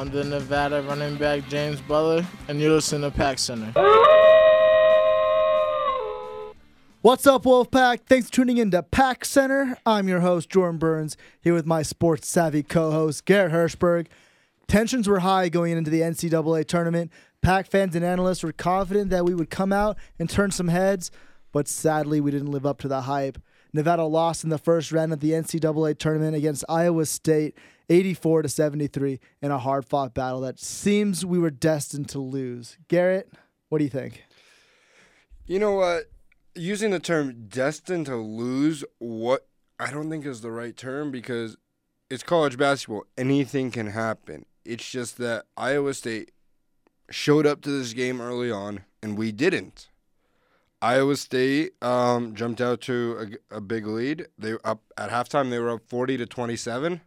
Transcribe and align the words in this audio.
I'm 0.00 0.08
the 0.08 0.24
Nevada 0.24 0.80
running 0.88 1.16
back 1.16 1.46
James 1.50 1.78
Butler, 1.82 2.24
and 2.48 2.58
you're 2.58 2.72
listening 2.72 3.02
to 3.02 3.14
Pack 3.14 3.38
Center. 3.38 3.70
What's 7.02 7.26
up, 7.26 7.42
Wolfpack? 7.42 8.06
Thanks 8.08 8.28
for 8.28 8.32
tuning 8.32 8.56
in 8.56 8.70
to 8.70 8.82
Pack 8.82 9.26
Center. 9.26 9.76
I'm 9.84 10.08
your 10.08 10.20
host, 10.20 10.48
Jordan 10.48 10.78
Burns, 10.78 11.18
here 11.42 11.52
with 11.52 11.66
my 11.66 11.82
sports 11.82 12.28
savvy 12.28 12.62
co 12.62 12.90
host, 12.92 13.26
Garrett 13.26 13.52
Hirschberg. 13.52 14.06
Tensions 14.66 15.06
were 15.06 15.18
high 15.18 15.50
going 15.50 15.76
into 15.76 15.90
the 15.90 16.00
NCAA 16.00 16.66
tournament. 16.66 17.12
Pack 17.42 17.66
fans 17.66 17.94
and 17.94 18.02
analysts 18.02 18.42
were 18.42 18.52
confident 18.52 19.10
that 19.10 19.26
we 19.26 19.34
would 19.34 19.50
come 19.50 19.70
out 19.70 19.98
and 20.18 20.30
turn 20.30 20.50
some 20.50 20.68
heads, 20.68 21.10
but 21.52 21.68
sadly, 21.68 22.22
we 22.22 22.30
didn't 22.30 22.52
live 22.52 22.64
up 22.64 22.78
to 22.78 22.88
the 22.88 23.02
hype. 23.02 23.36
Nevada 23.74 24.04
lost 24.04 24.44
in 24.44 24.50
the 24.50 24.56
first 24.56 24.92
round 24.92 25.12
of 25.12 25.20
the 25.20 25.32
NCAA 25.32 25.98
tournament 25.98 26.36
against 26.36 26.64
Iowa 26.70 27.04
State, 27.04 27.54
84 27.90 28.42
to 28.42 28.48
73, 28.48 29.20
in 29.42 29.50
a 29.50 29.58
hard 29.58 29.84
fought 29.84 30.14
battle 30.14 30.40
that 30.40 30.58
seems 30.58 31.26
we 31.26 31.38
were 31.38 31.50
destined 31.50 32.08
to 32.10 32.20
lose. 32.20 32.78
Garrett, 32.88 33.30
what 33.68 33.78
do 33.78 33.84
you 33.84 33.90
think? 33.90 34.24
You 35.46 35.58
know 35.58 35.72
what? 35.72 36.04
Using 36.54 36.90
the 36.92 37.00
term 37.00 37.48
destined 37.48 38.06
to 38.06 38.16
lose, 38.16 38.84
what 38.98 39.46
I 39.78 39.90
don't 39.90 40.08
think 40.08 40.24
is 40.24 40.40
the 40.40 40.50
right 40.50 40.76
term 40.76 41.10
because 41.10 41.56
it's 42.08 42.22
college 42.22 42.56
basketball. 42.56 43.04
Anything 43.18 43.70
can 43.70 43.88
happen. 43.88 44.46
It's 44.64 44.88
just 44.88 45.18
that 45.18 45.46
Iowa 45.56 45.94
State 45.94 46.32
showed 47.10 47.46
up 47.46 47.62
to 47.62 47.70
this 47.70 47.92
game 47.92 48.20
early 48.20 48.50
on 48.50 48.84
and 49.02 49.16
we 49.16 49.32
didn't. 49.32 49.88
Iowa 50.82 51.16
State 51.16 51.72
um, 51.82 52.34
jumped 52.34 52.60
out 52.60 52.80
to 52.82 53.38
a, 53.50 53.56
a, 53.56 53.60
big 53.60 53.86
lead. 53.86 54.26
They 54.38 54.54
up 54.64 54.80
at 54.96 55.10
halftime. 55.10 55.50
They 55.50 55.58
were 55.58 55.70
up 55.70 55.82
forty 55.86 56.16
to 56.16 56.24
twenty 56.24 56.56
seven. 56.56 57.02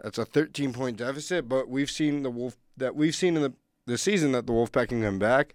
That's 0.00 0.18
a 0.18 0.24
thirteen 0.24 0.72
point 0.72 0.96
deficit. 0.96 1.48
But 1.48 1.68
we've 1.68 1.90
seen 1.90 2.22
the 2.22 2.30
Wolf 2.30 2.56
that 2.76 2.94
we've 2.94 3.14
seen 3.14 3.36
in 3.36 3.42
the 3.42 3.52
the 3.86 3.98
season 3.98 4.32
that 4.32 4.46
the 4.46 4.52
Wolfpack 4.52 4.88
can 4.88 5.02
come 5.02 5.18
back. 5.18 5.54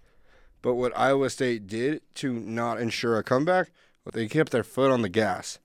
But 0.62 0.74
what 0.74 0.96
Iowa 0.98 1.30
State 1.30 1.66
did 1.66 2.02
to 2.16 2.32
not 2.32 2.80
ensure 2.80 3.18
a 3.18 3.22
comeback, 3.22 3.70
well, 4.04 4.12
they 4.12 4.26
kept 4.26 4.52
their 4.52 4.64
foot 4.64 4.90
on 4.90 5.02
the 5.02 5.08
gas. 5.08 5.58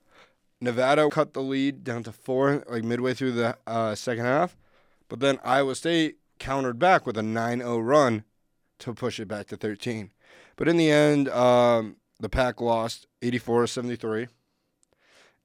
Nevada 0.60 1.10
cut 1.10 1.34
the 1.34 1.42
lead 1.42 1.84
down 1.84 2.04
to 2.04 2.12
four, 2.12 2.64
like 2.70 2.84
midway 2.84 3.16
through 3.16 3.32
the 3.32 3.58
uh, 3.66 3.96
second 3.96 4.26
half. 4.26 4.56
But 5.10 5.20
then 5.20 5.40
Iowa 5.44 5.76
State 5.76 6.18
countered 6.38 6.78
back 6.78 7.06
with 7.06 7.18
a 7.18 7.24
9 7.24 7.60
0 7.60 7.80
run 7.80 8.24
to 8.80 8.94
push 8.94 9.20
it 9.20 9.28
back 9.28 9.48
to 9.48 9.58
13. 9.58 10.12
But 10.56 10.68
in 10.68 10.78
the 10.78 10.92
end, 10.92 11.30
um, 11.30 11.98
the 12.20 12.30
Pack 12.30 12.62
lost 12.62 13.08
84 13.22 13.68
73. 13.68 14.28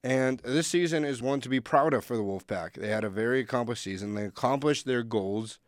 And 0.03 0.39
this 0.39 0.67
season 0.67 1.03
is 1.03 1.21
one 1.21 1.41
to 1.41 1.49
be 1.49 1.59
proud 1.59 1.93
of 1.93 2.05
for 2.05 2.15
the 2.15 2.23
Wolfpack. 2.23 2.73
They 2.73 2.89
had 2.89 3.03
a 3.03 3.09
very 3.09 3.39
accomplished 3.41 3.83
season. 3.83 4.13
They 4.13 4.25
accomplished 4.25 4.85
their 4.85 5.03
goals, 5.03 5.59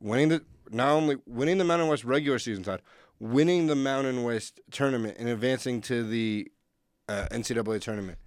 winning 0.00 0.28
the 0.30 0.42
not 0.70 0.90
only 0.90 1.16
winning 1.26 1.58
the 1.58 1.64
Mountain 1.64 1.88
West 1.88 2.04
regular 2.04 2.38
season 2.38 2.64
side, 2.64 2.82
winning 3.20 3.66
the 3.66 3.76
Mountain 3.76 4.22
West 4.22 4.60
tournament 4.70 5.16
and 5.18 5.28
advancing 5.28 5.80
to 5.82 6.02
the 6.02 6.50
uh, 7.08 7.26
NCAA 7.30 7.80
tournament. 7.80 8.18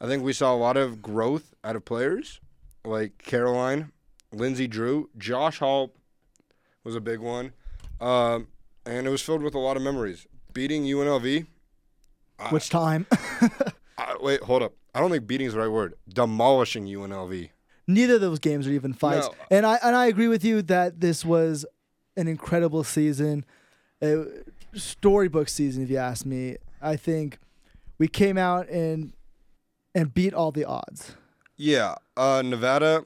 I 0.00 0.06
think 0.06 0.22
we 0.22 0.32
saw 0.32 0.54
a 0.54 0.56
lot 0.56 0.76
of 0.76 1.02
growth 1.02 1.54
out 1.64 1.76
of 1.76 1.84
players 1.84 2.40
like 2.84 3.18
Caroline, 3.18 3.92
Lindsey 4.32 4.68
Drew, 4.68 5.10
Josh 5.18 5.58
Hall 5.58 5.92
was 6.84 6.94
a 6.94 7.00
big 7.00 7.20
one, 7.20 7.52
um, 8.00 8.48
and 8.86 9.06
it 9.06 9.10
was 9.10 9.22
filled 9.22 9.42
with 9.42 9.54
a 9.54 9.58
lot 9.58 9.76
of 9.76 9.82
memories. 9.82 10.26
Beating 10.52 10.84
UNLV. 10.84 11.46
Which 12.50 12.74
I, 12.74 12.78
time? 12.78 13.06
Wait, 14.20 14.42
hold 14.42 14.62
up. 14.62 14.74
I 14.94 15.00
don't 15.00 15.10
think 15.10 15.26
beating 15.26 15.46
is 15.46 15.52
the 15.52 15.60
right 15.60 15.68
word. 15.68 15.94
Demolishing 16.08 16.86
UNLV. 16.86 17.50
Neither 17.86 18.16
of 18.16 18.20
those 18.20 18.38
games 18.38 18.66
are 18.66 18.72
even 18.72 18.92
fights, 18.92 19.28
no. 19.28 19.34
and 19.50 19.64
I 19.64 19.78
and 19.82 19.96
I 19.96 20.06
agree 20.06 20.28
with 20.28 20.44
you 20.44 20.60
that 20.62 21.00
this 21.00 21.24
was 21.24 21.64
an 22.16 22.28
incredible 22.28 22.84
season 22.84 23.44
a 24.02 24.26
storybook 24.74 25.48
season, 25.48 25.82
if 25.82 25.90
you 25.90 25.96
ask 25.96 26.24
me. 26.24 26.56
I 26.80 26.96
think 26.96 27.38
we 27.98 28.08
came 28.08 28.38
out 28.38 28.68
and 28.68 29.12
and 29.94 30.12
beat 30.12 30.34
all 30.34 30.52
the 30.52 30.64
odds. 30.64 31.14
Yeah, 31.56 31.96
uh, 32.16 32.42
Nevada 32.44 33.04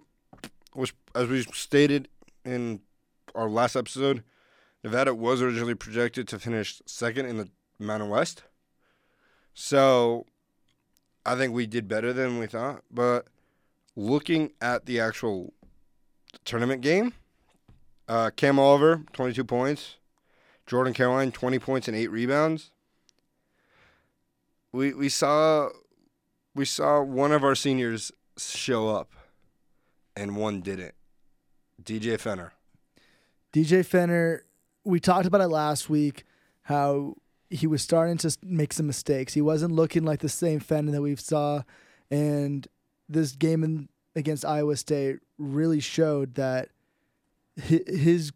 was, 0.74 0.92
as 1.14 1.28
we 1.28 1.42
stated 1.42 2.08
in 2.44 2.80
our 3.34 3.48
last 3.48 3.76
episode, 3.76 4.22
Nevada 4.84 5.14
was 5.14 5.40
originally 5.40 5.74
projected 5.74 6.28
to 6.28 6.38
finish 6.38 6.82
second 6.84 7.26
in 7.26 7.38
the 7.38 7.48
Mountain 7.78 8.10
West. 8.10 8.42
So, 9.54 10.26
I 11.24 11.36
think 11.36 11.52
we 11.52 11.66
did 11.66 11.88
better 11.88 12.12
than 12.12 12.38
we 12.38 12.46
thought. 12.46 12.82
But 12.90 13.26
looking 13.96 14.52
at 14.60 14.86
the 14.86 15.00
actual 15.00 15.52
tournament 16.44 16.82
game, 16.82 17.14
uh, 18.08 18.30
Cam 18.34 18.58
Oliver, 18.58 19.02
22 19.12 19.44
points. 19.44 19.96
Jordan 20.66 20.94
Caroline, 20.94 21.32
20 21.32 21.58
points 21.58 21.88
and 21.88 21.96
eight 21.96 22.10
rebounds. 22.10 22.70
We 24.72 24.94
we 24.94 25.08
saw 25.08 25.68
we 26.54 26.64
saw 26.64 27.02
one 27.02 27.32
of 27.32 27.44
our 27.44 27.54
seniors 27.54 28.10
show 28.38 28.88
up, 28.88 29.10
and 30.16 30.36
one 30.36 30.62
didn't. 30.62 30.94
DJ 31.82 32.18
Fenner. 32.18 32.52
DJ 33.52 33.84
Fenner. 33.84 34.44
We 34.84 34.98
talked 34.98 35.26
about 35.26 35.42
it 35.42 35.48
last 35.48 35.90
week. 35.90 36.24
How 36.62 37.16
he 37.52 37.66
was 37.66 37.82
starting 37.82 38.16
to 38.18 38.36
make 38.42 38.72
some 38.72 38.86
mistakes. 38.86 39.34
He 39.34 39.42
wasn't 39.42 39.74
looking 39.74 40.04
like 40.04 40.20
the 40.20 40.28
same 40.28 40.58
Fenner 40.58 40.92
that 40.92 41.02
we 41.02 41.14
saw, 41.16 41.62
and 42.10 42.66
this 43.08 43.32
game 43.32 43.62
in, 43.62 43.88
against 44.16 44.44
Iowa 44.44 44.76
State 44.76 45.18
really 45.38 45.80
showed 45.80 46.34
that 46.36 46.70
his 47.56 48.32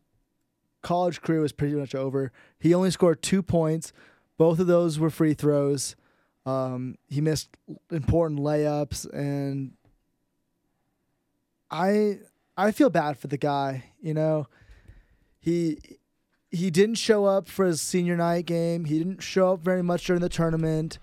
college 0.82 1.22
career 1.22 1.40
was 1.40 1.52
pretty 1.52 1.74
much 1.74 1.94
over. 1.94 2.30
He 2.58 2.74
only 2.74 2.90
scored 2.90 3.22
two 3.22 3.42
points. 3.42 3.92
Both 4.36 4.60
of 4.60 4.66
those 4.66 4.98
were 4.98 5.10
free 5.10 5.34
throws. 5.34 5.96
Um, 6.44 6.96
he 7.08 7.20
missed 7.20 7.48
important 7.90 8.40
layups, 8.40 9.10
and 9.12 9.72
I 11.70 12.18
I 12.56 12.70
feel 12.70 12.90
bad 12.90 13.18
for 13.18 13.26
the 13.26 13.38
guy. 13.38 13.84
You 14.00 14.14
know, 14.14 14.46
he 15.40 15.78
he 16.50 16.70
didn't 16.70 16.96
show 16.96 17.24
up 17.24 17.48
for 17.48 17.66
his 17.66 17.80
senior 17.80 18.16
night 18.16 18.46
game. 18.46 18.84
He 18.84 18.98
didn't 18.98 19.22
show 19.22 19.52
up 19.54 19.60
very 19.60 19.82
much 19.82 20.06
during 20.06 20.22
the 20.22 20.28
tournament, 20.28 20.98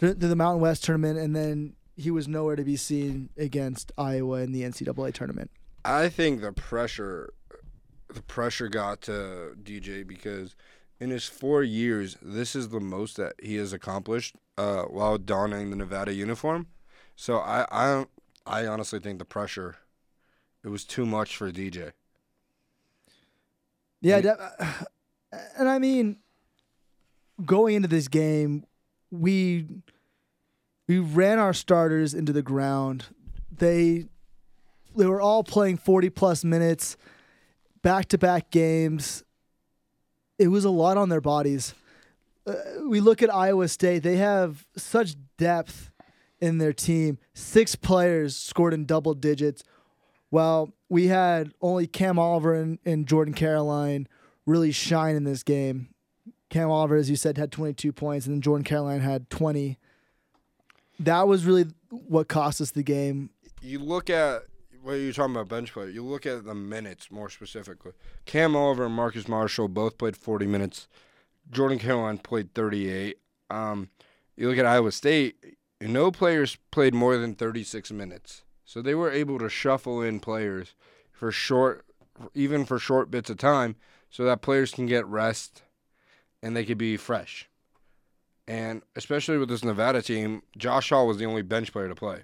to 0.00 0.14
the 0.14 0.36
Mountain 0.36 0.60
West 0.60 0.84
tournament, 0.84 1.18
and 1.18 1.34
then 1.34 1.74
he 1.96 2.10
was 2.10 2.26
nowhere 2.26 2.56
to 2.56 2.64
be 2.64 2.76
seen 2.76 3.28
against 3.36 3.92
Iowa 3.96 4.40
in 4.40 4.52
the 4.52 4.62
NCAA 4.62 5.12
tournament. 5.14 5.50
I 5.84 6.08
think 6.08 6.40
the 6.40 6.52
pressure 6.52 7.32
the 8.12 8.22
pressure 8.22 8.68
got 8.68 9.00
to 9.02 9.56
DJ 9.62 10.06
because 10.06 10.54
in 11.00 11.10
his 11.10 11.26
four 11.26 11.62
years, 11.62 12.16
this 12.22 12.54
is 12.54 12.68
the 12.68 12.80
most 12.80 13.16
that 13.16 13.34
he 13.42 13.56
has 13.56 13.72
accomplished 13.72 14.36
uh, 14.58 14.82
while 14.82 15.18
donning 15.18 15.70
the 15.70 15.76
Nevada 15.76 16.12
uniform. 16.12 16.66
So 17.16 17.38
I, 17.38 17.66
I, 17.70 18.06
I 18.46 18.66
honestly 18.66 19.00
think 19.00 19.18
the 19.18 19.24
pressure, 19.24 19.76
it 20.64 20.68
was 20.68 20.84
too 20.84 21.06
much 21.06 21.36
for 21.36 21.50
DJ. 21.50 21.92
Yeah, 24.02 24.16
and, 24.16 24.24
that, 24.24 24.88
and 25.56 25.68
I 25.68 25.78
mean, 25.78 26.18
going 27.44 27.76
into 27.76 27.88
this 27.88 28.08
game, 28.08 28.66
we 29.10 29.66
we 30.88 30.98
ran 30.98 31.38
our 31.38 31.54
starters 31.54 32.12
into 32.12 32.32
the 32.32 32.42
ground. 32.42 33.06
They 33.50 34.06
they 34.96 35.06
were 35.06 35.20
all 35.20 35.44
playing 35.44 35.78
40 35.78 36.10
plus 36.10 36.44
minutes 36.44 36.96
back 37.82 38.06
to 38.08 38.18
back 38.18 38.50
games. 38.50 39.22
It 40.38 40.48
was 40.48 40.64
a 40.64 40.70
lot 40.70 40.96
on 40.96 41.08
their 41.08 41.20
bodies. 41.20 41.74
Uh, 42.46 42.54
we 42.88 43.00
look 43.00 43.22
at 43.22 43.32
Iowa 43.32 43.68
State, 43.68 44.02
they 44.02 44.16
have 44.16 44.66
such 44.76 45.14
depth 45.38 45.90
in 46.40 46.58
their 46.58 46.72
team. 46.72 47.18
Six 47.34 47.76
players 47.76 48.36
scored 48.36 48.74
in 48.74 48.84
double 48.84 49.14
digits. 49.14 49.62
Well, 50.32 50.72
we 50.88 51.08
had 51.08 51.52
only 51.60 51.86
Cam 51.86 52.18
Oliver 52.18 52.54
and, 52.54 52.78
and 52.86 53.06
Jordan 53.06 53.34
Caroline 53.34 54.08
really 54.46 54.72
shine 54.72 55.14
in 55.14 55.24
this 55.24 55.42
game. 55.42 55.90
Cam 56.48 56.70
Oliver, 56.70 56.96
as 56.96 57.10
you 57.10 57.16
said, 57.16 57.36
had 57.36 57.52
22 57.52 57.92
points, 57.92 58.26
and 58.26 58.34
then 58.34 58.40
Jordan 58.40 58.64
Caroline 58.64 59.00
had 59.00 59.28
20. 59.30 59.78
That 60.98 61.28
was 61.28 61.44
really 61.44 61.66
what 61.90 62.28
cost 62.28 62.60
us 62.62 62.70
the 62.70 62.82
game. 62.82 63.28
You 63.60 63.78
look 63.78 64.08
at 64.08 64.44
what 64.82 64.94
you're 64.94 65.12
talking 65.12 65.34
about 65.34 65.48
bench 65.48 65.72
play, 65.72 65.90
you 65.90 66.02
look 66.02 66.24
at 66.24 66.44
the 66.44 66.54
minutes 66.54 67.10
more 67.10 67.28
specifically. 67.28 67.92
Cam 68.24 68.56
Oliver 68.56 68.86
and 68.86 68.94
Marcus 68.94 69.28
Marshall 69.28 69.68
both 69.68 69.98
played 69.98 70.16
40 70.16 70.46
minutes. 70.46 70.88
Jordan 71.50 71.78
Caroline 71.78 72.18
played 72.18 72.54
38. 72.54 73.18
Um, 73.50 73.90
you 74.36 74.48
look 74.48 74.58
at 74.58 74.64
Iowa 74.64 74.92
State, 74.92 75.36
no 75.80 76.10
players 76.10 76.56
played 76.70 76.94
more 76.94 77.18
than 77.18 77.34
36 77.34 77.92
minutes. 77.92 78.42
So 78.72 78.80
they 78.80 78.94
were 78.94 79.10
able 79.10 79.38
to 79.38 79.50
shuffle 79.50 80.00
in 80.00 80.18
players 80.18 80.74
for 81.10 81.30
short, 81.30 81.84
even 82.32 82.64
for 82.64 82.78
short 82.78 83.10
bits 83.10 83.28
of 83.28 83.36
time, 83.36 83.76
so 84.08 84.24
that 84.24 84.40
players 84.40 84.70
can 84.70 84.86
get 84.86 85.06
rest 85.06 85.62
and 86.42 86.56
they 86.56 86.64
could 86.64 86.78
be 86.78 86.96
fresh. 86.96 87.50
And 88.48 88.80
especially 88.96 89.36
with 89.36 89.50
this 89.50 89.62
Nevada 89.62 90.00
team, 90.00 90.40
Josh 90.56 90.88
Hall 90.88 91.06
was 91.06 91.18
the 91.18 91.26
only 91.26 91.42
bench 91.42 91.70
player 91.70 91.88
to 91.88 91.94
play. 91.94 92.22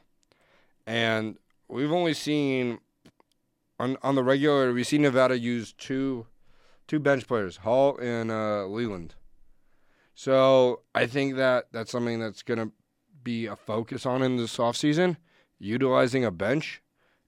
And 0.87 1.37
we've 1.69 1.93
only 1.93 2.15
seen 2.15 2.79
on 3.79 3.99
on 4.03 4.15
the 4.15 4.25
regular, 4.25 4.73
we 4.73 4.85
see 4.85 4.97
Nevada 4.97 5.39
use 5.39 5.75
two 5.75 6.25
two 6.87 6.99
bench 6.99 7.29
players, 7.29 7.59
Hall 7.59 7.99
and 7.99 8.31
uh, 8.31 8.65
Leland. 8.65 9.17
So 10.15 10.81
I 10.95 11.05
think 11.05 11.37
that 11.37 11.67
that's 11.73 11.93
something 11.93 12.19
that's 12.19 12.43
gonna 12.43 12.71
be 13.23 13.45
a 13.45 13.55
focus 13.55 14.07
on 14.07 14.23
in 14.23 14.39
this 14.39 14.57
offseason, 14.57 15.19
utilizing 15.59 16.25
a 16.25 16.31
bench 16.31 16.83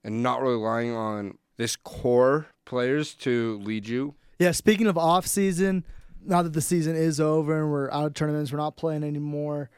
and 0.05 0.23
not 0.23 0.43
relying 0.43 0.95
on 0.95 1.39
this 1.57 1.77
core 1.77 2.47
players 2.65 3.15
to 3.15 3.59
lead 3.59 3.87
you. 3.87 4.15
Yeah, 4.39 4.53
speaking 4.53 4.87
of 4.87 4.97
off 4.97 5.27
season, 5.27 5.85
now 6.25 6.43
that 6.43 6.53
the 6.53 6.61
season 6.61 6.97
is 6.97 7.21
over 7.21 7.61
and 7.61 7.71
we're 7.71 7.91
out 7.91 8.07
of 8.07 8.15
tournaments, 8.15 8.53
we're 8.53 8.59
not 8.59 8.77
playing 8.77 9.05
anymore. 9.05 9.71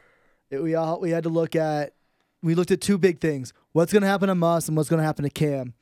It, 0.50 0.62
we 0.62 0.75
all 0.75 1.00
we 1.00 1.10
had 1.10 1.25
to 1.25 1.28
look 1.28 1.56
at 1.56 1.94
we 2.43 2.54
looked 2.54 2.70
at 2.70 2.81
two 2.81 2.99
big 2.99 3.20
things: 3.20 3.52
what's 3.72 3.93
going 3.93 4.02
to 4.02 4.08
happen 4.08 4.28
to 4.28 4.34
Muss 4.34 4.69
and 4.69 4.76
what's 4.76 4.88
going 4.88 4.98
to 4.98 5.05
happen 5.05 5.25
to 5.25 5.31
Cam. 5.31 5.75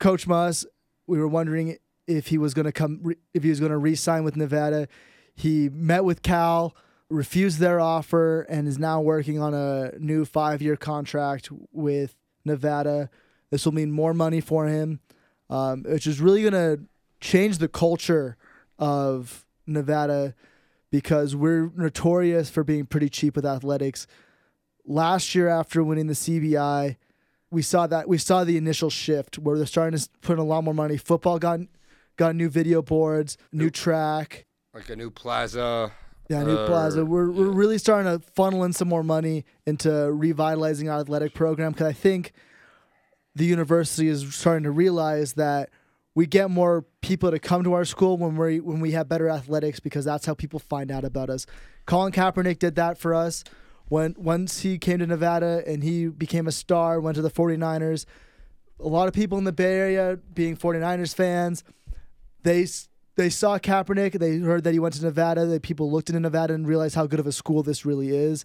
Coach 0.00 0.26
Muss, 0.26 0.66
we 1.06 1.18
were 1.18 1.28
wondering 1.28 1.78
if 2.06 2.26
he 2.26 2.38
was 2.38 2.54
going 2.54 2.64
to 2.64 2.72
come, 2.72 3.14
if 3.32 3.42
he 3.42 3.50
was 3.50 3.60
going 3.60 3.70
to 3.70 3.78
re-sign 3.78 4.24
with 4.24 4.36
Nevada. 4.36 4.88
He 5.34 5.68
met 5.70 6.04
with 6.04 6.22
Cal, 6.22 6.74
refused 7.12 7.58
their 7.58 7.80
offer, 7.80 8.42
and 8.42 8.66
is 8.66 8.78
now 8.78 9.00
working 9.00 9.40
on 9.40 9.54
a 9.54 9.92
new 9.98 10.24
five-year 10.24 10.76
contract 10.76 11.48
with 11.72 12.16
Nevada. 12.44 13.10
This 13.50 13.64
will 13.64 13.72
mean 13.72 13.92
more 13.92 14.14
money 14.14 14.40
for 14.40 14.66
him, 14.66 15.00
um, 15.50 15.84
which 15.84 16.06
is 16.06 16.20
really 16.20 16.42
going 16.42 16.52
to 16.52 16.82
change 17.20 17.58
the 17.58 17.68
culture 17.68 18.36
of 18.78 19.44
Nevada 19.66 20.34
because 20.90 21.34
we're 21.34 21.70
notorious 21.76 22.50
for 22.50 22.64
being 22.64 22.86
pretty 22.86 23.08
cheap 23.08 23.36
with 23.36 23.46
athletics. 23.46 24.06
Last 24.84 25.34
year, 25.34 25.48
after 25.48 25.82
winning 25.82 26.08
the 26.08 26.14
CBI, 26.14 26.96
we 27.50 27.62
saw 27.62 27.86
that 27.86 28.08
we 28.08 28.18
saw 28.18 28.44
the 28.44 28.56
initial 28.56 28.90
shift 28.90 29.38
where 29.38 29.56
they're 29.56 29.66
starting 29.66 29.98
to 29.98 30.08
put 30.22 30.34
in 30.34 30.38
a 30.38 30.44
lot 30.44 30.64
more 30.64 30.74
money. 30.74 30.96
Football 30.96 31.38
got 31.38 31.60
got 32.16 32.34
new 32.34 32.48
video 32.48 32.82
boards, 32.82 33.36
new 33.52 33.70
track, 33.70 34.46
like 34.74 34.88
a 34.90 34.96
new 34.96 35.10
plaza. 35.10 35.92
Yeah, 36.28 36.44
new 36.44 36.56
uh, 36.56 36.66
plaza. 36.66 37.04
We're 37.04 37.30
yeah. 37.30 37.38
we're 37.38 37.50
really 37.50 37.78
starting 37.78 38.10
to 38.10 38.24
funnel 38.34 38.64
in 38.64 38.72
some 38.72 38.88
more 38.88 39.02
money 39.02 39.44
into 39.66 39.90
revitalizing 40.12 40.88
our 40.88 41.00
athletic 41.00 41.34
program 41.34 41.72
because 41.72 41.88
I 41.88 41.92
think 41.92 42.32
the 43.34 43.44
university 43.44 44.08
is 44.08 44.34
starting 44.34 44.64
to 44.64 44.70
realize 44.70 45.34
that 45.34 45.70
we 46.14 46.26
get 46.26 46.50
more 46.50 46.84
people 47.00 47.30
to 47.30 47.38
come 47.38 47.64
to 47.64 47.72
our 47.72 47.84
school 47.84 48.18
when 48.18 48.36
we 48.36 48.60
when 48.60 48.80
we 48.80 48.92
have 48.92 49.08
better 49.08 49.28
athletics 49.28 49.80
because 49.80 50.04
that's 50.04 50.26
how 50.26 50.34
people 50.34 50.58
find 50.58 50.90
out 50.90 51.04
about 51.04 51.30
us. 51.30 51.46
Colin 51.86 52.12
Kaepernick 52.12 52.58
did 52.58 52.76
that 52.76 52.98
for 52.98 53.14
us 53.14 53.44
when 53.88 54.14
once 54.18 54.60
he 54.60 54.78
came 54.78 54.98
to 54.98 55.06
Nevada 55.06 55.62
and 55.66 55.82
he 55.82 56.06
became 56.06 56.46
a 56.46 56.52
star, 56.52 57.00
went 57.00 57.16
to 57.16 57.22
the 57.22 57.30
49ers. 57.30 58.06
A 58.80 58.88
lot 58.88 59.08
of 59.08 59.14
people 59.14 59.38
in 59.38 59.44
the 59.44 59.52
Bay 59.52 59.74
Area 59.74 60.18
being 60.34 60.56
49ers 60.56 61.14
fans, 61.14 61.62
they 62.42 62.66
they 63.16 63.28
saw 63.28 63.58
Kaepernick, 63.58 64.18
they 64.18 64.38
heard 64.38 64.64
that 64.64 64.72
he 64.72 64.78
went 64.78 64.94
to 64.94 65.02
Nevada, 65.02 65.46
that 65.46 65.62
people 65.62 65.90
looked 65.90 66.08
into 66.08 66.20
Nevada 66.20 66.54
and 66.54 66.66
realized 66.66 66.94
how 66.94 67.06
good 67.06 67.20
of 67.20 67.26
a 67.26 67.32
school 67.32 67.62
this 67.62 67.84
really 67.84 68.08
is. 68.08 68.44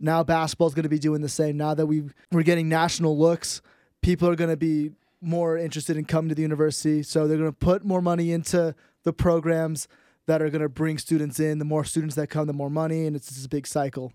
Now 0.00 0.22
basketball's 0.22 0.74
going 0.74 0.84
to 0.84 0.88
be 0.88 0.98
doing 0.98 1.20
the 1.20 1.28
same. 1.28 1.56
Now 1.56 1.74
that 1.74 1.86
we 1.86 2.04
we're 2.32 2.42
getting 2.42 2.68
national 2.68 3.18
looks, 3.18 3.62
people 4.02 4.28
are 4.28 4.36
going 4.36 4.50
to 4.50 4.56
be 4.56 4.92
more 5.20 5.56
interested 5.58 5.96
in 5.96 6.04
coming 6.04 6.28
to 6.28 6.34
the 6.34 6.42
university. 6.42 7.02
So 7.02 7.26
they're 7.26 7.38
going 7.38 7.50
to 7.50 7.56
put 7.56 7.84
more 7.84 8.02
money 8.02 8.32
into 8.32 8.74
the 9.04 9.12
programs 9.12 9.88
that 10.26 10.42
are 10.42 10.50
going 10.50 10.62
to 10.62 10.68
bring 10.68 10.98
students 10.98 11.40
in. 11.40 11.58
The 11.58 11.64
more 11.64 11.84
students 11.84 12.14
that 12.16 12.28
come, 12.28 12.46
the 12.46 12.52
more 12.52 12.70
money, 12.70 13.06
and 13.06 13.16
it's 13.16 13.28
just 13.28 13.46
a 13.46 13.48
big 13.48 13.66
cycle. 13.66 14.12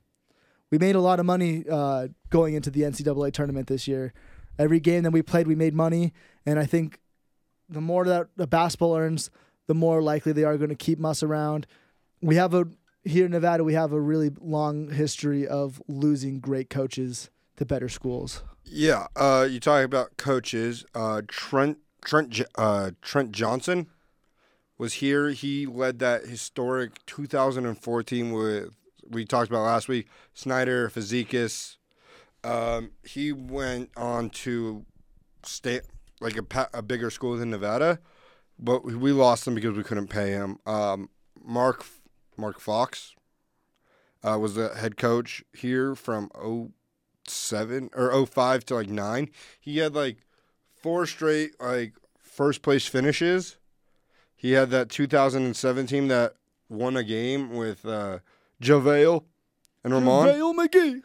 We 0.71 0.77
made 0.77 0.95
a 0.95 1.01
lot 1.01 1.19
of 1.19 1.25
money 1.25 1.65
uh, 1.69 2.07
going 2.29 2.53
into 2.55 2.71
the 2.71 2.81
NCAA 2.81 3.33
tournament 3.33 3.67
this 3.67 3.87
year. 3.87 4.13
Every 4.57 4.79
game 4.79 5.03
that 5.03 5.11
we 5.11 5.21
played, 5.21 5.47
we 5.47 5.55
made 5.55 5.73
money, 5.73 6.13
and 6.45 6.59
I 6.59 6.65
think 6.65 6.99
the 7.67 7.81
more 7.81 8.05
that 8.05 8.27
the 8.35 8.47
basketball 8.47 8.95
earns, 8.95 9.31
the 9.67 9.73
more 9.73 10.01
likely 10.01 10.31
they 10.31 10.43
are 10.43 10.57
going 10.57 10.69
to 10.69 10.75
keep 10.75 11.03
us 11.03 11.23
around. 11.23 11.67
We 12.21 12.35
have 12.35 12.53
a 12.53 12.67
here 13.03 13.25
in 13.25 13.31
Nevada, 13.31 13.63
we 13.63 13.73
have 13.73 13.91
a 13.91 13.99
really 13.99 14.31
long 14.39 14.89
history 14.89 15.47
of 15.47 15.81
losing 15.87 16.39
great 16.39 16.69
coaches 16.69 17.29
to 17.57 17.65
better 17.65 17.89
schools. 17.89 18.43
Yeah, 18.63 19.07
uh, 19.15 19.47
you 19.49 19.59
talking 19.59 19.83
about 19.85 20.17
coaches. 20.17 20.85
Uh, 20.95 21.21
Trent 21.27 21.79
Trent 22.03 22.41
uh, 22.55 22.91
Trent 23.01 23.31
Johnson 23.31 23.87
was 24.77 24.93
here. 24.95 25.29
He 25.29 25.65
led 25.65 25.99
that 25.99 26.25
historic 26.25 27.05
2014 27.05 28.31
with 28.31 28.69
we 29.09 29.25
talked 29.25 29.49
about 29.49 29.63
last 29.63 29.87
week. 29.87 30.07
Snyder, 30.33 30.89
Fazekas. 30.89 31.77
Um, 32.43 32.91
he 33.03 33.31
went 33.31 33.89
on 33.95 34.29
to 34.29 34.85
stay 35.43 35.81
like 36.19 36.37
a, 36.37 36.69
a 36.73 36.81
bigger 36.81 37.09
school 37.09 37.37
than 37.37 37.49
Nevada, 37.49 37.99
but 38.63 38.85
we 38.85 39.11
lost 39.11 39.45
him 39.45 39.55
because 39.55 39.75
we 39.75 39.83
couldn't 39.83 40.07
pay 40.07 40.31
him. 40.31 40.57
Um, 40.65 41.09
Mark 41.43 41.85
Mark 42.37 42.59
Fox 42.59 43.13
uh, 44.23 44.39
was 44.39 44.55
the 44.55 44.69
head 44.69 44.95
coach 44.97 45.43
here 45.51 45.95
from 45.95 46.31
07 47.27 47.89
or 47.93 48.25
05 48.25 48.65
to 48.65 48.75
like 48.75 48.89
9. 48.89 49.29
He 49.59 49.79
had 49.79 49.93
like 49.93 50.17
four 50.73 51.05
straight 51.05 51.59
like 51.59 51.93
first 52.17 52.61
place 52.61 52.87
finishes. 52.87 53.57
He 54.35 54.53
had 54.53 54.69
that 54.71 54.89
2007 54.89 55.87
team 55.87 56.07
that 56.07 56.33
won 56.69 56.97
a 56.97 57.03
game 57.03 57.51
with 57.53 57.85
uh, 57.85 58.19
JaVale 58.61 59.25
and 59.83 59.93
Ramon. 59.93 60.27
JaVale 60.27 60.55
McGee. 60.55 61.01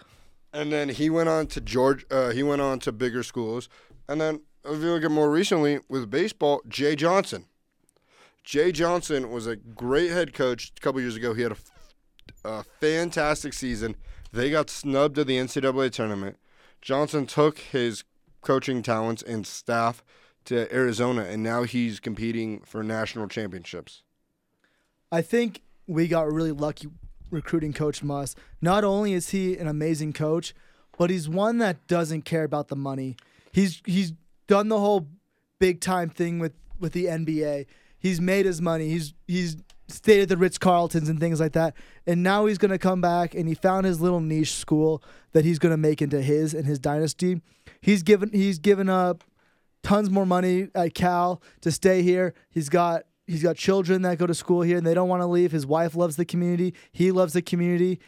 And 0.53 0.73
then 0.73 0.89
he 0.89 1.11
went 1.11 1.29
on 1.29 1.47
to 1.49 1.61
George. 1.61 2.07
Uh, 2.11 2.31
he 2.31 2.43
went 2.43 2.63
on 2.63 2.79
to 2.81 2.93
bigger 2.93 3.23
schools. 3.23 3.69
And 4.09 4.21
then 4.21 4.41
if 4.73 4.83
you 4.83 4.93
look 4.93 5.05
at 5.05 5.11
more 5.11 5.31
recently 5.31 5.81
with 5.89 6.11
baseball, 6.11 6.63
Jay 6.69 6.95
Johnson. 6.95 7.47
Jay 8.45 8.73
Johnson 8.73 9.31
was 9.31 9.47
a 9.47 9.57
great 9.57 10.11
head 10.11 10.33
coach 10.33 10.73
a 10.77 10.81
couple 10.81 11.01
years 11.01 11.17
ago. 11.17 11.35
He 11.35 11.43
had 11.43 11.53
a, 11.53 11.57
a 12.49 12.63
fantastic 12.81 13.53
season. 13.53 13.97
They 14.33 14.51
got 14.51 14.71
snubbed 14.71 15.17
to 15.17 15.25
the 15.25 15.37
NCAA 15.37 15.93
tournament. 15.93 16.39
Johnson 16.81 17.27
took 17.27 17.59
his 17.59 18.05
coaching 18.43 18.83
talents 18.83 19.23
and 19.23 19.47
staff 19.47 20.03
to 20.47 20.73
Arizona, 20.75 21.23
and 21.25 21.43
now 21.43 21.65
he's 21.65 22.01
competing 22.01 22.61
for 22.61 22.83
national 22.83 23.29
championships. 23.29 24.03
I 25.13 25.23
think 25.23 25.63
we 25.87 26.09
got 26.09 26.31
really 26.31 26.53
lucky 26.53 26.89
recruiting 27.31 27.73
Coach 27.73 28.03
Muss. 28.03 28.35
Not 28.63 28.85
only 28.85 29.13
is 29.13 29.31
he 29.31 29.57
an 29.57 29.67
amazing 29.67 30.13
coach, 30.13 30.55
but 30.97 31.11
he's 31.11 31.29
one 31.29 31.59
that 31.59 31.87
doesn't 31.87 32.23
care 32.23 32.45
about 32.45 32.69
the 32.69 32.77
money. 32.77 33.17
He's 33.53 33.83
he's 33.85 34.13
done 34.49 34.69
the 34.69 34.81
whole 34.81 35.09
big 35.61 35.81
time 35.81 36.11
thing 36.11 36.41
with 36.41 36.53
with 36.81 36.93
the 36.93 37.07
NBA. 37.07 37.67
He's 37.99 38.21
made 38.21 38.47
his 38.47 38.61
money. 38.61 38.89
He's 38.89 39.15
he's 39.27 39.57
stayed 39.89 40.23
at 40.23 40.29
the 40.29 40.37
Ritz 40.37 40.59
Carltons 40.59 41.09
and 41.09 41.21
things 41.21 41.41
like 41.41 41.53
that. 41.53 41.75
And 42.07 42.23
now 42.23 42.47
he's 42.47 42.59
gonna 42.59 42.79
come 42.79 43.01
back 43.01 43.35
and 43.35 43.49
he 43.49 43.55
found 43.55 43.87
his 43.87 44.01
little 44.01 44.21
niche 44.21 44.55
school 44.55 45.03
that 45.33 45.45
he's 45.45 45.59
gonna 45.59 45.77
make 45.77 46.03
into 46.03 46.21
his 46.21 46.55
and 46.55 46.67
his 46.67 46.79
dynasty. 46.79 47.41
He's 47.81 48.03
given 48.03 48.31
he's 48.33 48.59
given 48.59 48.89
up 48.89 49.25
tons 49.83 50.11
more 50.11 50.27
money 50.27 50.69
at 50.75 50.95
Cal 50.95 51.41
to 51.61 51.71
stay 51.71 52.03
here. 52.03 52.35
He's 52.51 52.69
got 52.69 53.05
he's 53.27 53.43
got 53.43 53.57
children 53.57 54.03
that 54.03 54.19
go 54.19 54.27
to 54.27 54.35
school 54.35 54.63
here 54.63 54.79
and 54.79 54.87
they 54.87 54.95
don't 54.95 55.09
want 55.09 55.23
to 55.23 55.27
leave. 55.27 55.53
His 55.53 55.67
wife 55.67 55.95
loves 55.95 56.17
the 56.17 56.25
community. 56.25 56.75
He 56.93 57.13
loves 57.13 57.33
the 57.33 57.43
community. 57.43 58.01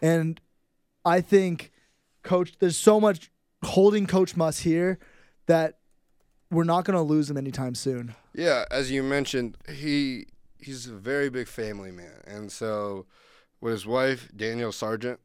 And 0.00 0.40
I 1.04 1.20
think 1.20 1.70
coach 2.22 2.54
there's 2.58 2.76
so 2.76 3.00
much 3.00 3.30
holding 3.64 4.06
coach 4.06 4.36
Muss 4.36 4.60
here 4.60 4.98
that 5.46 5.77
we're 6.50 6.64
not 6.64 6.84
going 6.84 6.96
to 6.96 7.02
lose 7.02 7.30
him 7.30 7.36
anytime 7.36 7.74
soon. 7.74 8.14
Yeah, 8.34 8.64
as 8.70 8.90
you 8.90 9.02
mentioned, 9.02 9.56
he 9.68 10.26
he's 10.58 10.86
a 10.86 10.94
very 10.94 11.28
big 11.28 11.48
family 11.48 11.90
man, 11.90 12.20
and 12.26 12.50
so 12.50 13.06
with 13.60 13.72
his 13.72 13.86
wife 13.86 14.30
Danielle 14.34 14.72
Sargent, 14.72 15.20